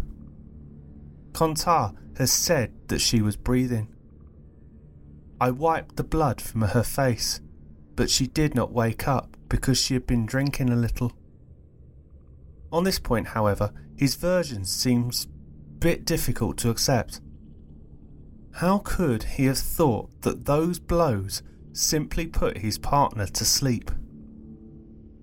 Cantat 1.32 1.96
has 2.18 2.32
said 2.32 2.74
that 2.88 3.00
she 3.00 3.22
was 3.22 3.38
breathing. 3.38 3.94
I 5.42 5.52
wiped 5.52 5.96
the 5.96 6.04
blood 6.04 6.42
from 6.42 6.62
her 6.62 6.84
face, 6.84 7.40
but 7.96 8.10
she 8.10 8.28
did 8.28 8.56
not 8.56 8.74
wake 8.74 9.08
up 9.08 9.38
because 9.48 9.80
she 9.80 9.94
had 9.94 10.06
been 10.06 10.26
drinking 10.26 10.70
a 10.70 10.76
little. 10.76 11.14
On 12.72 12.84
this 12.84 13.00
point, 13.00 13.28
however, 13.28 13.72
his 13.96 14.16
version 14.16 14.66
seems 14.66 15.26
a 15.26 15.80
bit 15.80 16.06
difficult 16.06 16.58
to 16.58 16.70
accept. 16.70 17.22
How 18.54 18.80
could 18.80 19.24
he 19.24 19.46
have 19.46 19.58
thought 19.58 20.22
that 20.22 20.46
those 20.46 20.80
blows 20.80 21.42
simply 21.72 22.28
put 22.28 22.58
his 22.58 22.78
partner 22.78 23.26
to 23.26 23.46
sleep? 23.46 23.92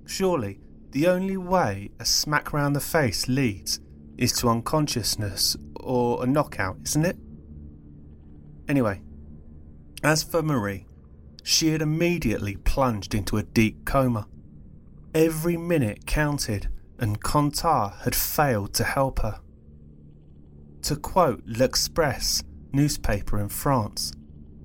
Surely, 0.07 0.61
the 0.93 1.09
only 1.09 1.37
way 1.37 1.91
a 2.01 2.05
smack 2.07 2.53
round 2.53 2.75
the 2.75 2.81
face 2.81 3.29
leads 3.29 3.81
is 4.17 4.33
to 4.33 4.49
unconsciousness 4.49 5.57
or 5.81 6.25
a 6.25 6.27
knockout, 6.27 6.79
isn't 6.85 7.05
it? 7.05 7.19
Anyway, 8.69 9.03
as 10.03 10.23
for 10.23 10.43
Marie, 10.43 10.87
she 11.43 11.69
had 11.69 11.83
immediately 11.83 12.57
plunged 12.57 13.15
into 13.15 13.37
a 13.37 13.43
deep 13.43 13.85
coma. 13.85 14.27
Every 15.15 15.57
minute 15.57 16.07
counted, 16.07 16.69
and 16.99 17.23
Cantat 17.23 18.03
had 18.03 18.15
failed 18.15 18.75
to 18.75 18.85
help 18.85 19.21
her. 19.21 19.41
To 20.83 20.97
quote 20.97 21.43
L'Express 21.47 22.43
newspaper 22.73 23.39
in 23.39 23.49
France, 23.49 24.13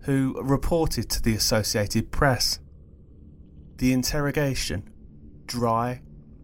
who 0.01 0.39
reported 0.41 1.09
to 1.09 1.21
the 1.21 1.35
Associated 1.35 2.11
Press, 2.11 2.59
the 3.77 3.93
interrogation, 3.93 4.89
dry, 5.45 6.01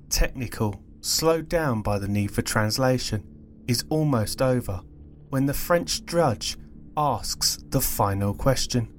technical, 0.10 0.82
slowed 1.02 1.50
down 1.50 1.82
by 1.82 2.00
the 2.00 2.08
need 2.08 2.32
for 2.32 2.42
translation, 2.42 3.24
is 3.68 3.84
almost 3.90 4.42
over 4.42 4.82
when 5.30 5.46
the 5.46 5.54
French 5.54 6.06
judge 6.06 6.58
asks 6.98 7.60
the 7.70 7.80
final 7.80 8.34
question 8.34 8.92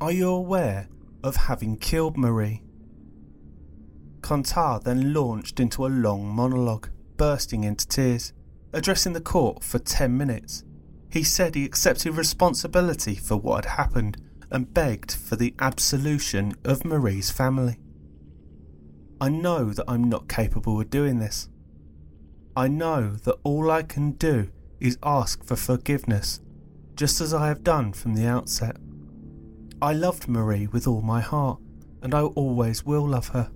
Are 0.00 0.10
you 0.10 0.28
aware 0.28 0.88
of 1.22 1.36
having 1.36 1.76
killed 1.76 2.18
Marie? 2.18 2.64
Cantat 4.20 4.82
then 4.82 5.14
launched 5.14 5.60
into 5.60 5.86
a 5.86 5.88
long 5.88 6.26
monologue, 6.26 6.88
bursting 7.16 7.62
into 7.62 7.86
tears, 7.86 8.32
addressing 8.72 9.12
the 9.12 9.20
court 9.20 9.62
for 9.62 9.78
10 9.78 10.16
minutes. 10.16 10.64
He 11.10 11.22
said 11.22 11.54
he 11.54 11.64
accepted 11.64 12.16
responsibility 12.16 13.14
for 13.14 13.36
what 13.36 13.64
had 13.64 13.76
happened 13.76 14.16
and 14.50 14.74
begged 14.74 15.12
for 15.12 15.36
the 15.36 15.54
absolution 15.60 16.54
of 16.64 16.84
Marie's 16.84 17.30
family. 17.30 17.78
I 19.20 19.28
know 19.28 19.70
that 19.72 19.84
I'm 19.86 20.08
not 20.08 20.28
capable 20.28 20.80
of 20.80 20.90
doing 20.90 21.20
this. 21.20 21.48
I 22.56 22.66
know 22.66 23.12
that 23.24 23.36
all 23.44 23.70
I 23.70 23.82
can 23.82 24.12
do 24.12 24.50
is 24.80 24.98
ask 25.02 25.44
for 25.44 25.56
forgiveness, 25.56 26.40
just 26.96 27.20
as 27.20 27.34
I 27.34 27.48
have 27.48 27.62
done 27.62 27.92
from 27.92 28.14
the 28.14 28.26
outset. 28.26 28.76
I 29.82 29.92
loved 29.92 30.28
Marie 30.28 30.66
with 30.66 30.86
all 30.86 31.02
my 31.02 31.20
heart, 31.20 31.60
and 32.02 32.14
I 32.14 32.22
always 32.22 32.84
will 32.84 33.06
love 33.06 33.28
her. 33.28 33.50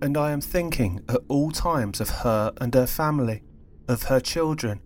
And 0.00 0.16
I 0.16 0.30
am 0.30 0.40
thinking 0.40 1.00
at 1.08 1.20
all 1.28 1.50
times 1.50 2.00
of 2.00 2.08
her 2.08 2.52
and 2.60 2.74
her 2.74 2.86
family, 2.86 3.42
of 3.88 4.04
her 4.04 4.20
children, 4.20 4.80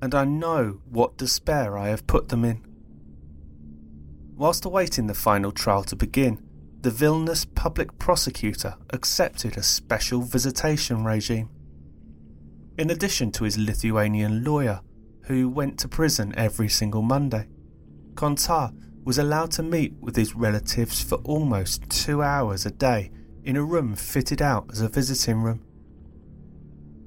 and 0.00 0.14
I 0.14 0.24
know 0.24 0.80
what 0.88 1.16
despair 1.16 1.76
I 1.76 1.88
have 1.88 2.06
put 2.06 2.28
them 2.28 2.44
in. 2.44 2.64
Whilst 4.36 4.64
awaiting 4.64 5.06
the 5.06 5.14
final 5.14 5.52
trial 5.52 5.84
to 5.84 5.96
begin, 5.96 6.42
the 6.80 6.90
Vilnius 6.90 7.46
public 7.54 7.98
prosecutor 7.98 8.74
accepted 8.90 9.56
a 9.56 9.62
special 9.62 10.20
visitation 10.22 11.04
regime 11.04 11.48
in 12.78 12.90
addition 12.90 13.30
to 13.32 13.44
his 13.44 13.58
Lithuanian 13.58 14.44
lawyer, 14.44 14.80
who 15.22 15.48
went 15.48 15.78
to 15.78 15.88
prison 15.88 16.32
every 16.36 16.68
single 16.68 17.02
Monday. 17.02 17.48
Cantat 18.14 18.72
was 19.04 19.18
allowed 19.18 19.50
to 19.52 19.62
meet 19.62 19.94
with 20.00 20.16
his 20.16 20.34
relatives 20.34 21.02
for 21.02 21.16
almost 21.18 21.88
two 21.90 22.22
hours 22.22 22.66
a 22.66 22.70
day 22.70 23.10
in 23.44 23.56
a 23.56 23.62
room 23.62 23.94
fitted 23.94 24.40
out 24.40 24.66
as 24.70 24.80
a 24.80 24.88
visiting 24.88 25.42
room. 25.42 25.64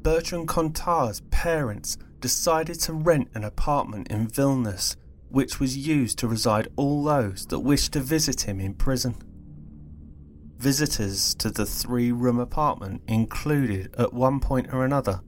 Bertrand 0.02 0.48
Cantat's 0.48 1.22
parents 1.32 1.98
decided 2.20 2.80
to 2.82 2.94
rent 2.94 3.30
an 3.34 3.44
apartment 3.44 4.08
in 4.10 4.28
Vilnius, 4.28 4.96
which 5.30 5.60
was 5.60 5.78
used 5.78 6.18
to 6.20 6.28
reside 6.28 6.68
all 6.76 7.04
those 7.04 7.46
that 7.48 7.60
wished 7.60 7.94
to 7.94 8.00
visit 8.00 8.42
him 8.42 8.60
in 8.60 8.74
prison. 8.74 9.16
Visitors 10.58 11.36
to 11.36 11.50
the 11.50 11.66
three 11.66 12.12
room 12.12 12.40
apartment 12.40 13.02
included, 13.08 13.94
at 13.98 14.14
one 14.14 14.40
point 14.40 14.74
or 14.74 14.86
another, 14.86 15.22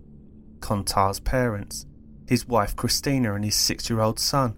Cantat's 0.62 1.20
parents, 1.20 1.86
his 2.28 2.48
wife 2.48 2.76
Christina 2.76 3.34
and 3.34 3.44
his 3.44 3.56
six 3.56 3.90
year 3.90 4.02
old 4.02 4.20
son, 4.20 4.58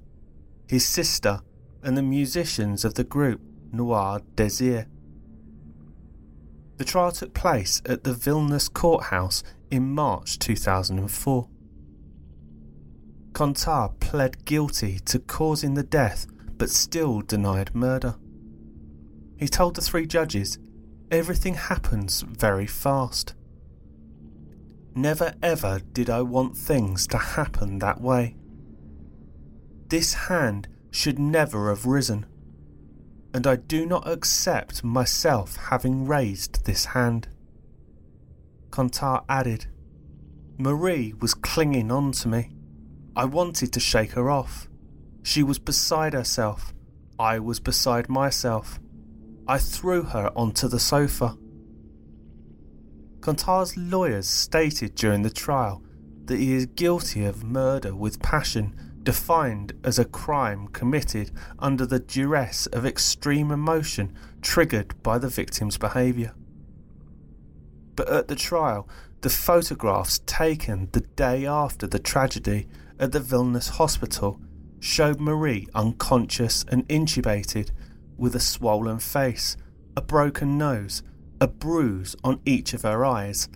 his 0.68 0.86
sister, 0.86 1.41
and 1.84 1.97
the 1.97 2.02
musicians 2.02 2.84
of 2.84 2.95
the 2.95 3.04
group 3.04 3.41
Noir 3.72 4.22
Désir. 4.36 4.88
The 6.78 6.86
trial 6.86 7.12
took 7.12 7.34
place 7.34 7.82
at 7.86 8.04
the 8.04 8.14
Vilnius 8.14 8.72
courthouse 8.72 9.43
in 9.70 9.93
March 9.93 10.39
2004. 10.39 11.47
Cantat 13.34 14.00
pled 14.00 14.45
guilty 14.45 15.00
to 15.06 15.20
causing 15.20 15.74
the 15.74 15.84
death 15.84 16.26
but 16.58 16.70
still 16.70 17.22
denied 17.22 17.74
murder. 17.76 18.16
He 19.38 19.47
told 19.47 19.76
the 19.76 19.82
three 19.82 20.06
judges 20.06 20.60
everything 21.12 21.54
happens 21.54 22.22
very 22.22 22.68
fast. 22.68 23.34
Never 24.96 25.34
ever 25.42 25.80
did 25.94 26.10
I 26.10 26.22
want 26.22 26.58
things 26.58 27.08
to 27.08 27.18
happen 27.18 27.80
that 27.80 28.02
way. 28.02 28.36
This 29.88 30.14
hand 30.14 30.68
should 30.92 31.20
never 31.20 31.70
have 31.70 31.86
risen, 31.86 32.26
and 33.34 33.46
I 33.46 33.56
do 33.56 33.86
not 33.86 34.08
accept 34.08 34.84
myself 34.84 35.56
having 35.56 36.06
raised 36.06 36.66
this 36.66 36.86
hand. 36.86 37.28
Cantat 38.72 39.24
added, 39.30 39.68
Marie 40.58 41.14
was 41.22 41.34
clinging 41.34 41.92
on 41.92 42.12
to 42.12 42.28
me. 42.28 42.52
I 43.16 43.26
wanted 43.26 43.72
to 43.74 43.80
shake 43.80 44.12
her 44.12 44.30
off. 44.30 44.68
She 45.24 45.42
was 45.42 45.58
beside 45.58 46.14
herself. 46.14 46.74
I 47.18 47.40
was 47.40 47.60
beside 47.60 48.10
myself. 48.10 48.80
I 49.48 49.58
threw 49.58 50.04
her 50.04 50.32
onto 50.36 50.68
the 50.68 50.80
sofa. 50.80 51.38
Cantat's 53.30 53.77
lawyers 53.77 54.27
stated 54.27 54.95
during 54.95 55.21
the 55.21 55.30
trial 55.30 55.84
that 56.25 56.39
he 56.39 56.55
is 56.55 56.65
guilty 56.65 57.25
of 57.25 57.43
murder 57.43 57.93
with 57.93 58.23
passion, 58.23 58.73
defined 59.03 59.71
as 59.84 59.99
a 59.99 60.05
crime 60.05 60.67
committed 60.69 61.30
under 61.59 61.86
the 61.86 61.99
duress 61.99 62.65
of 62.73 62.88
extreme 62.88 63.51
emotion 63.51 64.15
triggered 64.41 64.95
by 65.03 65.19
the 65.19 65.30
victim's 65.30 65.77
behaviour. 65.77 66.34
But 67.95 68.09
at 68.09 68.30
the 68.30 68.36
trial, 68.36 68.89
the 69.21 69.30
photographs 69.30 70.21
taken 70.25 70.89
the 70.91 71.01
day 71.01 71.45
after 71.45 71.86
the 71.86 71.99
tragedy 71.99 72.67
at 72.99 73.11
the 73.11 73.19
Vilnius 73.19 73.69
hospital 73.69 74.41
showed 74.80 75.19
Marie 75.19 75.67
unconscious 75.75 76.65
and 76.69 76.88
intubated 76.88 77.69
with 78.17 78.36
a 78.36 78.39
swollen 78.39 78.97
face, 78.97 79.55
a 79.95 80.01
broken 80.01 80.57
nose, 80.57 81.03
a 81.42 81.48
bruise 81.48 82.16
on 82.24 82.42
each 82.46 82.74
of 82.74 82.82
her 82.84 83.06
eyes, 83.06 83.48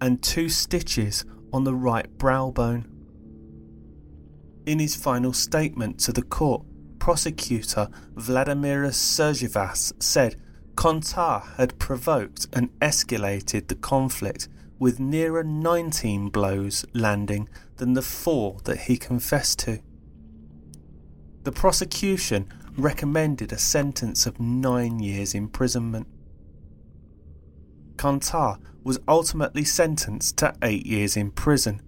and 0.00 0.22
two 0.22 0.48
stitches 0.48 1.24
on 1.52 1.64
the 1.64 1.74
right 1.74 2.16
brow 2.18 2.50
bone. 2.50 2.86
In 4.66 4.78
his 4.78 4.94
final 4.94 5.32
statement 5.32 5.98
to 6.00 6.12
the 6.12 6.22
court, 6.22 6.64
prosecutor 6.98 7.88
Vladimir 8.14 8.84
Sergivas 8.84 9.92
said 10.02 10.36
Cantat 10.76 11.56
had 11.56 11.78
provoked 11.78 12.46
and 12.52 12.70
escalated 12.80 13.68
the 13.68 13.74
conflict 13.74 14.48
with 14.78 15.00
nearer 15.00 15.44
19 15.44 16.30
blows 16.30 16.84
landing 16.94 17.48
than 17.76 17.94
the 17.94 18.02
four 18.02 18.58
that 18.64 18.82
he 18.82 18.96
confessed 18.96 19.58
to. 19.60 19.80
The 21.42 21.52
prosecution 21.52 22.48
recommended 22.76 23.52
a 23.52 23.58
sentence 23.58 24.26
of 24.26 24.40
nine 24.40 25.00
years' 25.00 25.34
imprisonment. 25.34 26.06
Cantat 28.00 28.58
was 28.82 28.98
ultimately 29.06 29.64
sentenced 29.64 30.38
to 30.38 30.54
eight 30.62 30.86
years 30.86 31.16
in 31.16 31.30
prison 31.30 31.82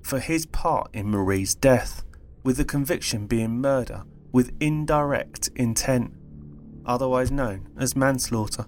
for 0.00 0.20
his 0.20 0.46
part 0.46 0.88
in 0.94 1.10
Marie's 1.10 1.54
death, 1.54 2.04
with 2.44 2.56
the 2.56 2.64
conviction 2.64 3.26
being 3.26 3.60
murder 3.60 4.04
with 4.32 4.54
indirect 4.60 5.50
intent, 5.56 6.12
otherwise 6.86 7.32
known 7.32 7.68
as 7.76 7.96
manslaughter 7.96 8.66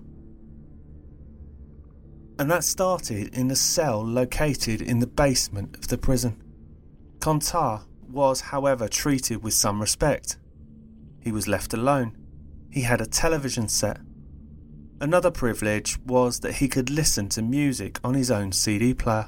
and 2.42 2.50
that 2.50 2.64
started 2.64 3.32
in 3.36 3.50
a 3.52 3.56
cell 3.56 4.04
located 4.04 4.82
in 4.82 4.98
the 4.98 5.06
basement 5.06 5.76
of 5.76 5.86
the 5.86 5.96
prison. 5.96 6.42
Cantat 7.20 7.82
was, 8.08 8.40
however, 8.40 8.88
treated 8.88 9.44
with 9.44 9.54
some 9.54 9.80
respect. 9.80 10.38
He 11.20 11.30
was 11.30 11.46
left 11.46 11.72
alone. 11.72 12.16
He 12.68 12.80
had 12.80 13.00
a 13.00 13.06
television 13.06 13.68
set. 13.68 13.98
Another 15.02 15.32
privilege 15.32 15.98
was 16.06 16.38
that 16.40 16.54
he 16.54 16.68
could 16.68 16.88
listen 16.88 17.28
to 17.30 17.42
music 17.42 17.98
on 18.04 18.14
his 18.14 18.30
own 18.30 18.52
CD 18.52 18.94
player. 18.94 19.26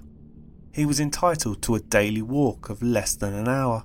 He 0.72 0.87
was 0.87 1.01
entitled 1.01 1.62
to 1.62 1.75
a 1.75 1.81
daily 1.81 2.22
walk 2.22 2.70
of 2.70 2.81
less 2.81 3.16
than 3.16 3.35
an 3.35 3.49
hour. 3.49 3.83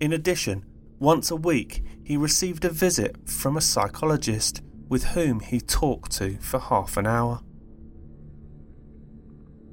In 0.00 0.12
addition, 0.12 0.64
once 0.98 1.30
a 1.30 1.36
week 1.36 1.84
he 2.02 2.16
received 2.16 2.64
a 2.64 2.70
visit 2.70 3.16
from 3.24 3.56
a 3.56 3.60
psychologist 3.60 4.60
with 4.88 5.04
whom 5.04 5.38
he 5.38 5.60
talked 5.60 6.10
to 6.16 6.38
for 6.38 6.58
half 6.58 6.96
an 6.96 7.06
hour. 7.06 7.40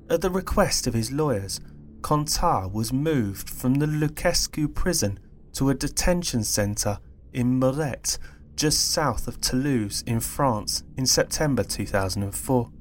At 0.07 0.21
the 0.21 0.29
request 0.29 0.85
of 0.85 0.93
his 0.93 1.11
lawyers, 1.11 1.59
Cantat 2.01 2.71
was 2.71 2.93
moved 2.93 3.49
from 3.49 3.73
the 3.73 3.87
Lukiškių 3.87 4.75
prison 4.75 5.17
to 5.53 5.71
a 5.71 5.73
detention 5.73 6.43
centre 6.43 6.99
in 7.33 7.59
Muret, 7.59 8.19
just 8.55 8.91
south 8.91 9.27
of 9.27 9.41
Toulouse 9.41 10.03
in 10.07 10.19
France, 10.19 10.83
in 10.97 11.05
September 11.05 11.63
2004. 11.63 12.71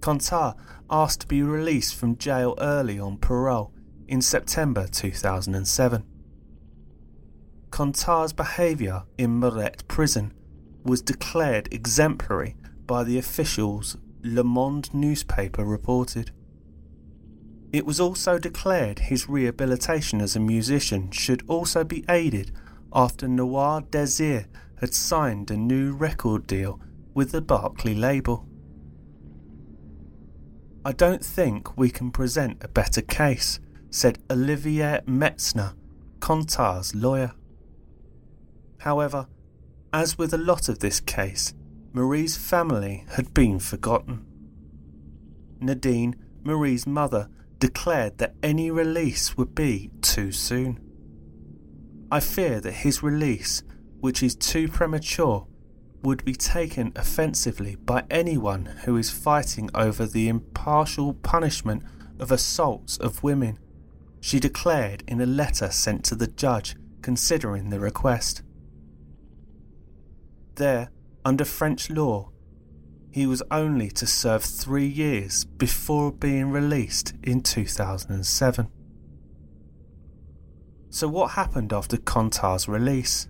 Cantat 0.00 0.56
asked 0.90 1.20
to 1.20 1.26
be 1.26 1.42
released 1.42 1.94
from 1.94 2.16
jail 2.16 2.54
early 2.58 2.98
on 2.98 3.18
parole 3.18 3.72
in 4.08 4.22
September 4.22 4.86
2007. 4.86 6.04
Cantat's 7.70 8.32
behaviour 8.32 9.04
in 9.18 9.40
Muret 9.40 9.86
prison 9.86 10.32
was 10.84 11.02
declared 11.02 11.72
exemplary 11.72 12.56
by 12.86 13.04
the 13.04 13.18
officials 13.18 13.96
Le 14.22 14.42
Monde 14.42 14.92
newspaper 14.94 15.64
reported. 15.64 16.32
It 17.72 17.86
was 17.86 18.00
also 18.00 18.38
declared 18.38 18.98
his 18.98 19.28
rehabilitation 19.28 20.20
as 20.20 20.34
a 20.34 20.40
musician 20.40 21.10
should 21.10 21.44
also 21.46 21.84
be 21.84 22.04
aided 22.08 22.50
after 22.92 23.28
Noir 23.28 23.82
Désir 23.82 24.46
had 24.80 24.94
signed 24.94 25.50
a 25.50 25.56
new 25.56 25.92
record 25.92 26.46
deal 26.46 26.80
with 27.14 27.32
the 27.32 27.40
Barclay 27.40 27.94
label. 27.94 28.46
I 30.84 30.92
don't 30.92 31.24
think 31.24 31.76
we 31.76 31.90
can 31.90 32.10
present 32.10 32.64
a 32.64 32.68
better 32.68 33.02
case, 33.02 33.60
said 33.90 34.18
Olivier 34.30 35.00
Metzner, 35.06 35.74
Cantat's 36.20 36.94
lawyer. 36.94 37.32
However, 38.78 39.26
as 39.92 40.16
with 40.16 40.32
a 40.32 40.38
lot 40.38 40.68
of 40.68 40.78
this 40.78 41.00
case, 41.00 41.52
Marie's 41.92 42.36
family 42.36 43.04
had 43.10 43.34
been 43.34 43.58
forgotten. 43.58 44.24
Nadine, 45.60 46.16
Marie's 46.42 46.86
mother, 46.86 47.28
declared 47.58 48.16
that 48.18 48.34
any 48.42 48.70
release 48.70 49.36
would 49.36 49.54
be 49.54 49.90
too 50.00 50.32
soon. 50.32 50.80
I 52.10 52.20
fear 52.20 52.60
that 52.60 52.72
his 52.72 53.02
release, 53.02 53.62
which 54.00 54.22
is 54.22 54.34
too 54.34 54.68
premature, 54.68 55.46
would 56.02 56.24
be 56.24 56.34
taken 56.34 56.92
offensively 56.96 57.76
by 57.76 58.04
anyone 58.10 58.66
who 58.84 58.96
is 58.96 59.10
fighting 59.10 59.70
over 59.74 60.06
the 60.06 60.28
impartial 60.28 61.14
punishment 61.14 61.84
of 62.18 62.32
assaults 62.32 62.96
of 62.96 63.22
women, 63.22 63.58
she 64.20 64.40
declared 64.40 65.04
in 65.06 65.20
a 65.20 65.26
letter 65.26 65.70
sent 65.70 66.04
to 66.04 66.14
the 66.14 66.26
judge 66.26 66.74
considering 67.02 67.70
the 67.70 67.80
request. 67.80 68.42
There, 70.56 70.90
under 71.24 71.44
French 71.44 71.90
law, 71.90 72.30
he 73.10 73.26
was 73.26 73.42
only 73.50 73.90
to 73.90 74.06
serve 74.06 74.44
three 74.44 74.86
years 74.86 75.44
before 75.44 76.12
being 76.12 76.50
released 76.50 77.14
in 77.22 77.40
2007. 77.40 78.68
So, 80.90 81.06
what 81.06 81.32
happened 81.32 81.72
after 81.72 81.96
Cantat's 81.96 82.68
release? 82.68 83.28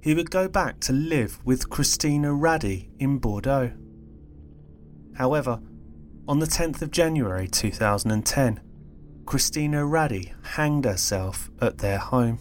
He 0.00 0.14
would 0.14 0.30
go 0.30 0.48
back 0.48 0.80
to 0.80 0.92
live 0.92 1.44
with 1.44 1.68
Christina 1.68 2.28
Rády 2.28 2.88
in 2.98 3.18
Bordeaux. 3.18 3.72
However, 5.16 5.60
on 6.26 6.38
the 6.38 6.46
10th 6.46 6.80
of 6.80 6.90
January 6.90 7.46
2010, 7.46 8.60
Christina 9.26 9.82
Rády 9.82 10.32
hanged 10.42 10.86
herself 10.86 11.50
at 11.60 11.78
their 11.78 11.98
home. 11.98 12.38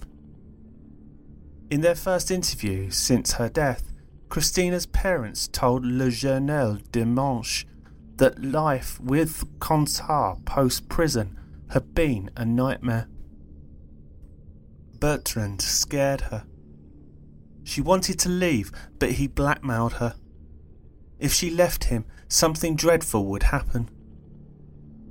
In 1.70 1.82
their 1.82 1.96
first 1.96 2.32
interview 2.32 2.90
since 2.92 3.34
her 3.34 3.50
death, 3.50 3.92
Christina's 4.30 4.86
parents 4.86 5.48
told 5.48 5.86
Le 5.86 6.12
Journal 6.12 6.78
Dimanche 6.92 7.66
that 8.18 8.44
life 8.44 9.00
with 9.02 9.44
Cantat 9.60 10.46
post 10.46 10.88
prison 10.88 11.38
had 11.72 11.94
been 11.94 12.30
a 12.38 12.46
nightmare. 12.46 13.08
Bertrand 15.00 15.62
scared 15.62 16.22
her. 16.22 16.46
She 17.64 17.82
wanted 17.82 18.20
to 18.20 18.30
leave, 18.30 18.72
but 19.00 19.14
he 19.14 19.28
blackmailed 19.28 19.94
her. 19.94 20.16
If 21.20 21.34
she 21.34 21.50
left 21.50 21.86
him, 21.86 22.06
something 22.28 22.76
dreadful 22.76 23.26
would 23.26 23.44
happen. 23.44 23.90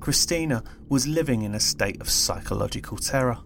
Christina 0.00 0.62
was 0.88 1.06
living 1.06 1.42
in 1.42 1.54
a 1.54 1.60
state 1.60 2.00
of 2.00 2.10
psychological 2.10 2.98
terror. 2.98 3.38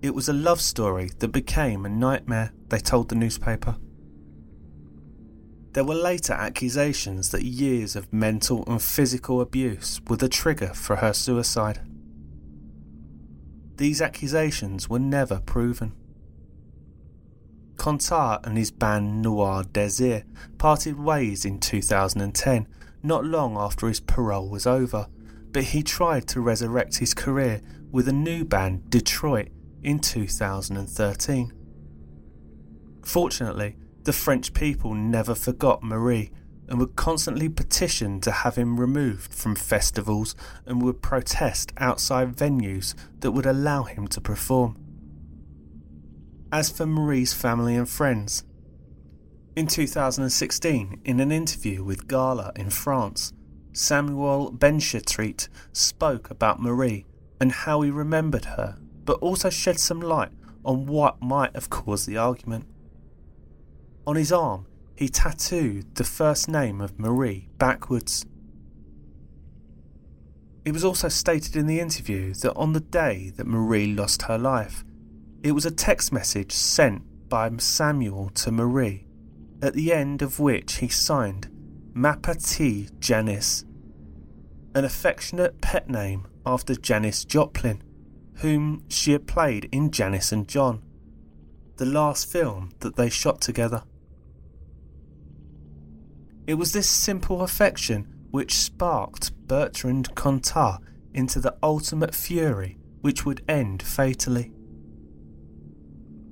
It 0.00 0.14
was 0.14 0.28
a 0.28 0.32
love 0.32 0.60
story 0.60 1.10
that 1.18 1.28
became 1.28 1.84
a 1.84 1.88
nightmare, 1.88 2.52
they 2.68 2.78
told 2.78 3.08
the 3.08 3.14
newspaper. 3.14 3.76
There 5.72 5.84
were 5.84 5.94
later 5.94 6.32
accusations 6.32 7.30
that 7.32 7.44
years 7.44 7.96
of 7.96 8.12
mental 8.12 8.64
and 8.66 8.80
physical 8.80 9.40
abuse 9.40 10.00
were 10.08 10.16
the 10.16 10.28
trigger 10.28 10.72
for 10.72 10.96
her 10.96 11.12
suicide. 11.12 11.80
These 13.76 14.00
accusations 14.00 14.88
were 14.88 14.98
never 14.98 15.40
proven. 15.40 15.92
Cantat 17.76 18.46
and 18.46 18.56
his 18.56 18.70
band 18.70 19.22
Noir 19.22 19.62
Désir 19.64 20.24
parted 20.58 20.98
ways 20.98 21.44
in 21.44 21.60
2010, 21.60 22.66
not 23.02 23.24
long 23.24 23.56
after 23.56 23.86
his 23.86 24.00
parole 24.00 24.48
was 24.48 24.66
over, 24.66 25.08
but 25.52 25.64
he 25.64 25.82
tried 25.82 26.26
to 26.28 26.40
resurrect 26.40 26.96
his 26.98 27.14
career 27.14 27.60
with 27.92 28.08
a 28.08 28.12
new 28.12 28.44
band, 28.44 28.90
Detroit, 28.90 29.48
in 29.82 29.98
2013. 29.98 31.52
Fortunately, 33.04 33.76
the 34.02 34.12
French 34.12 34.52
people 34.52 34.94
never 34.94 35.34
forgot 35.34 35.82
Marie 35.82 36.30
and 36.68 36.78
would 36.78 36.96
constantly 36.96 37.48
petition 37.48 38.20
to 38.20 38.30
have 38.30 38.56
him 38.56 38.78
removed 38.80 39.32
from 39.32 39.54
festivals 39.54 40.34
and 40.66 40.82
would 40.82 41.02
protest 41.02 41.72
outside 41.78 42.36
venues 42.36 42.94
that 43.20 43.30
would 43.32 43.46
allow 43.46 43.84
him 43.84 44.06
to 44.08 44.20
perform. 44.20 44.76
as 46.52 46.70
for 46.70 46.86
Marie's 46.86 47.34
family 47.34 47.74
and 47.74 47.88
friends. 47.88 48.44
In 49.56 49.66
2016, 49.66 51.00
in 51.04 51.20
an 51.20 51.32
interview 51.32 51.82
with 51.82 52.06
Gala 52.08 52.52
in 52.56 52.70
France, 52.70 53.32
Samuel 53.72 54.52
Benchetrit 54.52 55.48
spoke 55.72 56.30
about 56.30 56.62
Marie 56.62 57.04
and 57.40 57.52
how 57.52 57.82
he 57.82 57.90
remembered 57.90 58.44
her, 58.44 58.78
but 59.04 59.18
also 59.20 59.50
shed 59.50 59.78
some 59.80 60.00
light 60.00 60.32
on 60.64 60.86
what 60.86 61.20
might 61.20 61.54
have 61.54 61.68
caused 61.68 62.06
the 62.06 62.16
argument. 62.16 62.66
On 64.06 64.16
his 64.16 64.32
arm, 64.32 64.66
he 64.96 65.08
tattooed 65.08 65.94
the 65.94 66.04
first 66.04 66.48
name 66.48 66.80
of 66.80 66.98
Marie 66.98 67.48
backwards. 67.58 68.24
It 70.64 70.72
was 70.72 70.84
also 70.84 71.08
stated 71.08 71.54
in 71.54 71.66
the 71.66 71.80
interview 71.80 72.34
that 72.34 72.54
on 72.54 72.72
the 72.72 72.80
day 72.80 73.30
that 73.36 73.46
Marie 73.46 73.94
lost 73.94 74.22
her 74.22 74.38
life, 74.38 74.84
it 75.42 75.52
was 75.52 75.66
a 75.66 75.70
text 75.70 76.12
message 76.12 76.52
sent 76.52 77.28
by 77.28 77.50
Samuel 77.58 78.30
to 78.30 78.50
Marie, 78.50 79.06
at 79.62 79.74
the 79.74 79.92
end 79.92 80.22
of 80.22 80.40
which 80.40 80.76
he 80.76 80.88
signed 80.88 81.48
Mapati 81.94 82.90
Janice, 82.98 83.64
an 84.74 84.84
affectionate 84.84 85.60
pet 85.60 85.88
name 85.88 86.26
after 86.44 86.74
Janis 86.74 87.24
Joplin, 87.24 87.82
whom 88.36 88.82
she 88.88 89.12
had 89.12 89.26
played 89.26 89.68
in 89.70 89.90
Janis 89.90 90.32
and 90.32 90.48
John, 90.48 90.82
the 91.76 91.86
last 91.86 92.30
film 92.30 92.72
that 92.80 92.96
they 92.96 93.08
shot 93.08 93.40
together. 93.40 93.82
It 96.46 96.54
was 96.54 96.72
this 96.72 96.88
simple 96.88 97.42
affection 97.42 98.06
which 98.30 98.54
sparked 98.54 99.32
Bertrand 99.48 100.14
Cantat 100.14 100.78
into 101.12 101.40
the 101.40 101.56
ultimate 101.62 102.14
fury 102.14 102.78
which 103.00 103.24
would 103.24 103.42
end 103.48 103.82
fatally. 103.82 104.52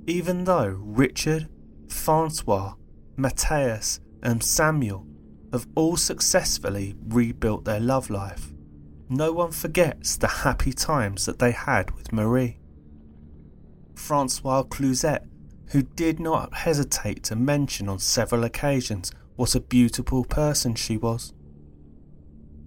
Even 0.06 0.44
though 0.44 0.78
Richard, 0.80 1.48
Francois, 1.88 2.74
Matthias, 3.16 4.00
and 4.22 4.42
Samuel 4.42 5.06
have 5.52 5.66
all 5.74 5.96
successfully 5.96 6.94
rebuilt 7.06 7.64
their 7.64 7.80
love 7.80 8.10
life, 8.10 8.52
no 9.08 9.32
one 9.32 9.52
forgets 9.52 10.16
the 10.16 10.28
happy 10.28 10.72
times 10.72 11.26
that 11.26 11.38
they 11.38 11.52
had 11.52 11.90
with 11.92 12.12
Marie. 12.12 12.58
Francois 13.94 14.64
Cluzet, 14.64 15.26
who 15.68 15.82
did 15.82 16.20
not 16.20 16.54
hesitate 16.54 17.22
to 17.24 17.36
mention 17.36 17.88
on 17.88 17.98
several 17.98 18.44
occasions 18.44 19.12
what 19.36 19.54
a 19.54 19.60
beautiful 19.60 20.24
person 20.24 20.74
she 20.74 20.96
was. 20.96 21.32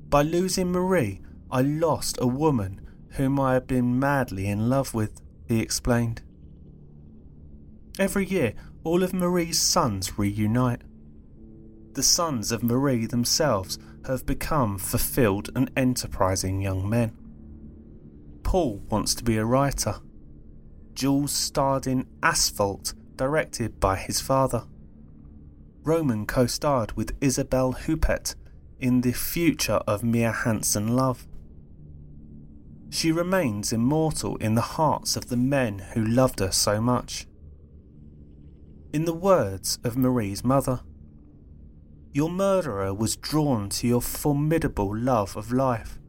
By 0.09 0.21
losing 0.21 0.71
Marie, 0.71 1.21
I 1.49 1.61
lost 1.61 2.17
a 2.19 2.27
woman 2.27 2.81
whom 3.11 3.39
I 3.39 3.53
had 3.53 3.67
been 3.67 3.99
madly 3.99 4.47
in 4.47 4.69
love 4.69 4.93
with, 4.93 5.21
he 5.45 5.59
explained. 5.59 6.21
Every 7.99 8.25
year, 8.25 8.53
all 8.83 9.03
of 9.03 9.13
Marie's 9.13 9.59
sons 9.59 10.17
reunite. 10.17 10.81
The 11.93 12.03
sons 12.03 12.51
of 12.51 12.63
Marie 12.63 13.05
themselves 13.05 13.79
have 14.05 14.25
become 14.25 14.77
fulfilled 14.77 15.49
and 15.55 15.71
enterprising 15.75 16.61
young 16.61 16.87
men. 16.87 17.17
Paul 18.43 18.83
wants 18.89 19.15
to 19.15 19.23
be 19.23 19.37
a 19.37 19.45
writer. 19.45 19.95
Jules 20.93 21.33
starred 21.33 21.87
in 21.87 22.07
Asphalt, 22.23 22.93
directed 23.15 23.79
by 23.79 23.97
his 23.97 24.21
father. 24.21 24.63
Roman 25.87 26.25
co 26.25 26.47
starred 26.47 26.91
with 26.97 27.15
Isabelle 27.21 27.71
Huppert 27.71 28.35
in 28.77 28.99
the 28.99 29.13
future 29.13 29.79
of 29.87 30.03
Mia 30.03 30.33
Hansen 30.33 30.97
Love. 30.97 31.25
She 32.89 33.09
remains 33.13 33.71
immortal 33.71 34.35
in 34.35 34.55
the 34.55 34.75
hearts 34.75 35.15
of 35.15 35.29
the 35.29 35.37
men 35.37 35.79
who 35.93 36.03
loved 36.03 36.41
her 36.41 36.51
so 36.51 36.81
much. 36.81 37.25
In 38.91 39.05
the 39.05 39.13
words 39.13 39.79
of 39.85 39.95
Marie's 39.95 40.43
mother, 40.43 40.81
your 42.11 42.29
murderer 42.29 42.93
was 42.93 43.15
drawn 43.15 43.69
to 43.69 43.87
your 43.87 44.01
formidable 44.01 44.93
love 44.93 45.37
of 45.37 45.53
life, 45.53 45.99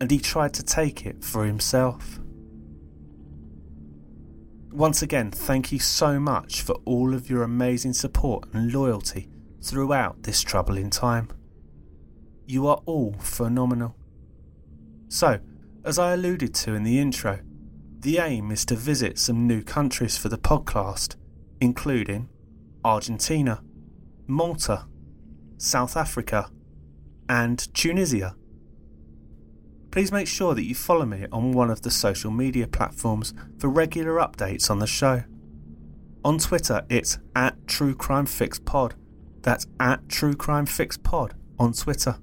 and 0.00 0.10
he 0.10 0.18
tried 0.18 0.54
to 0.54 0.62
take 0.62 1.04
it 1.04 1.22
for 1.22 1.44
himself. 1.44 2.18
Once 4.74 5.02
again, 5.02 5.30
thank 5.30 5.70
you 5.70 5.78
so 5.78 6.18
much 6.18 6.60
for 6.62 6.74
all 6.84 7.14
of 7.14 7.30
your 7.30 7.44
amazing 7.44 7.92
support 7.92 8.44
and 8.52 8.72
loyalty 8.72 9.28
throughout 9.62 10.20
this 10.24 10.42
troubling 10.42 10.90
time. 10.90 11.28
You 12.44 12.66
are 12.66 12.82
all 12.84 13.14
phenomenal. 13.20 13.94
So, 15.06 15.38
as 15.84 15.96
I 15.96 16.14
alluded 16.14 16.54
to 16.54 16.74
in 16.74 16.82
the 16.82 16.98
intro, 16.98 17.38
the 18.00 18.18
aim 18.18 18.50
is 18.50 18.64
to 18.64 18.74
visit 18.74 19.16
some 19.16 19.46
new 19.46 19.62
countries 19.62 20.18
for 20.18 20.28
the 20.28 20.38
podcast, 20.38 21.14
including 21.60 22.28
Argentina, 22.84 23.62
Malta, 24.26 24.88
South 25.56 25.96
Africa, 25.96 26.50
and 27.28 27.72
Tunisia. 27.74 28.34
Please 29.94 30.10
make 30.10 30.26
sure 30.26 30.56
that 30.56 30.64
you 30.64 30.74
follow 30.74 31.06
me 31.06 31.24
on 31.30 31.52
one 31.52 31.70
of 31.70 31.82
the 31.82 31.90
social 31.92 32.32
media 32.32 32.66
platforms 32.66 33.32
for 33.60 33.68
regular 33.68 34.14
updates 34.14 34.68
on 34.68 34.80
the 34.80 34.88
show. 34.88 35.22
On 36.24 36.36
Twitter, 36.36 36.84
it's 36.88 37.20
at 37.36 37.68
True 37.68 37.94
Crime 37.94 38.26
Fix 38.26 38.58
Pod. 38.58 38.96
That's 39.42 39.68
at 39.78 40.08
True 40.08 40.34
Crime 40.34 40.66
Fix 40.66 40.96
Pod 40.96 41.34
on 41.60 41.74
Twitter. 41.74 42.18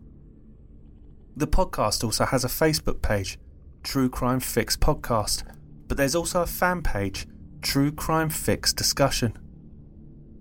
The 1.37 1.47
podcast 1.47 2.03
also 2.03 2.25
has 2.25 2.43
a 2.43 2.49
Facebook 2.49 3.01
page, 3.01 3.39
True 3.83 4.09
Crime 4.09 4.41
Fix 4.41 4.75
Podcast, 4.75 5.43
but 5.87 5.95
there's 5.95 6.13
also 6.13 6.41
a 6.41 6.47
fan 6.47 6.81
page, 6.81 7.25
True 7.61 7.93
Crime 7.93 8.29
Fix 8.29 8.73
Discussion. 8.73 9.37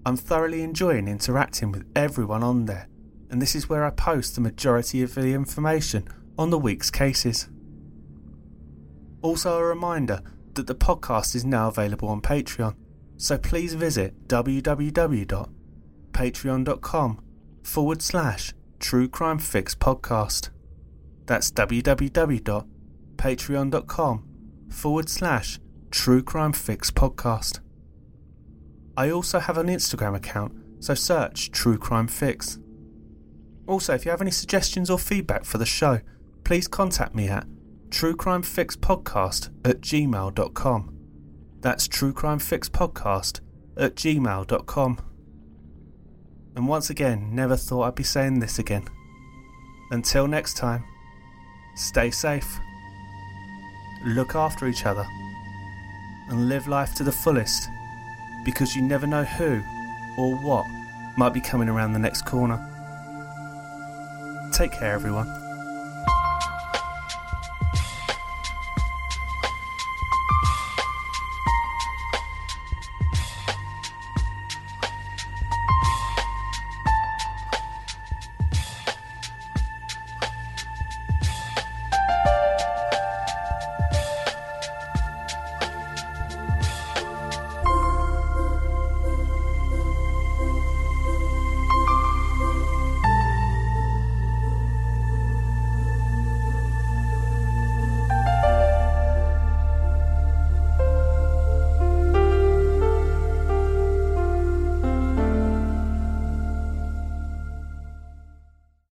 I'm 0.04 0.16
thoroughly 0.16 0.62
enjoying 0.62 1.06
interacting 1.06 1.70
with 1.70 1.88
everyone 1.94 2.42
on 2.42 2.64
there, 2.64 2.88
and 3.30 3.40
this 3.40 3.54
is 3.54 3.68
where 3.68 3.84
I 3.84 3.90
post 3.90 4.34
the 4.34 4.40
majority 4.40 5.00
of 5.02 5.14
the 5.14 5.32
information 5.32 6.08
on 6.40 6.48
the 6.48 6.58
week's 6.58 6.90
cases. 6.90 7.50
Also, 9.20 9.58
a 9.58 9.62
reminder 9.62 10.22
that 10.54 10.66
the 10.66 10.74
podcast 10.74 11.34
is 11.34 11.44
now 11.44 11.68
available 11.68 12.08
on 12.08 12.22
Patreon, 12.22 12.74
so 13.18 13.36
please 13.36 13.74
visit 13.74 14.26
www.patreon.com 14.26 17.22
forward 17.62 18.00
slash 18.00 18.54
True 18.78 19.06
Crime 19.06 19.38
Fix 19.38 19.74
Podcast. 19.74 20.48
That's 21.26 21.50
www.patreon.com 21.50 24.24
forward 24.70 25.10
slash 25.10 25.60
True 25.90 26.22
Crime 26.22 26.54
Fix 26.54 26.90
Podcast. 26.90 27.60
I 28.96 29.10
also 29.10 29.40
have 29.40 29.58
an 29.58 29.66
Instagram 29.66 30.16
account, 30.16 30.54
so 30.78 30.94
search 30.94 31.50
True 31.50 31.76
Crime 31.76 32.08
Fix. 32.08 32.58
Also, 33.66 33.92
if 33.92 34.06
you 34.06 34.10
have 34.10 34.22
any 34.22 34.30
suggestions 34.30 34.88
or 34.88 34.98
feedback 34.98 35.44
for 35.44 35.58
the 35.58 35.66
show, 35.66 36.00
please 36.50 36.66
contact 36.66 37.14
me 37.14 37.28
at 37.28 37.46
truecrimefixpodcast 37.90 39.50
at 39.64 39.80
gmail.com. 39.80 40.96
That's 41.60 41.86
truecrimefixpodcast 41.86 43.40
at 43.76 43.94
gmail.com. 43.94 44.98
And 46.56 46.66
once 46.66 46.90
again, 46.90 47.36
never 47.36 47.54
thought 47.54 47.82
I'd 47.84 47.94
be 47.94 48.02
saying 48.02 48.40
this 48.40 48.58
again. 48.58 48.88
Until 49.92 50.26
next 50.26 50.56
time. 50.56 50.82
Stay 51.76 52.10
safe, 52.10 52.58
look 54.04 54.34
after 54.34 54.66
each 54.66 54.86
other, 54.86 55.06
and 56.30 56.48
live 56.48 56.66
life 56.66 56.96
to 56.96 57.04
the 57.04 57.12
fullest 57.12 57.68
because 58.44 58.74
you 58.74 58.82
never 58.82 59.06
know 59.06 59.22
who 59.22 59.62
or 60.18 60.34
what 60.34 60.66
might 61.16 61.32
be 61.32 61.40
coming 61.40 61.68
around 61.68 61.92
the 61.92 62.00
next 62.00 62.26
corner. 62.26 62.58
Take 64.52 64.72
care, 64.72 64.92
everyone. 64.94 65.49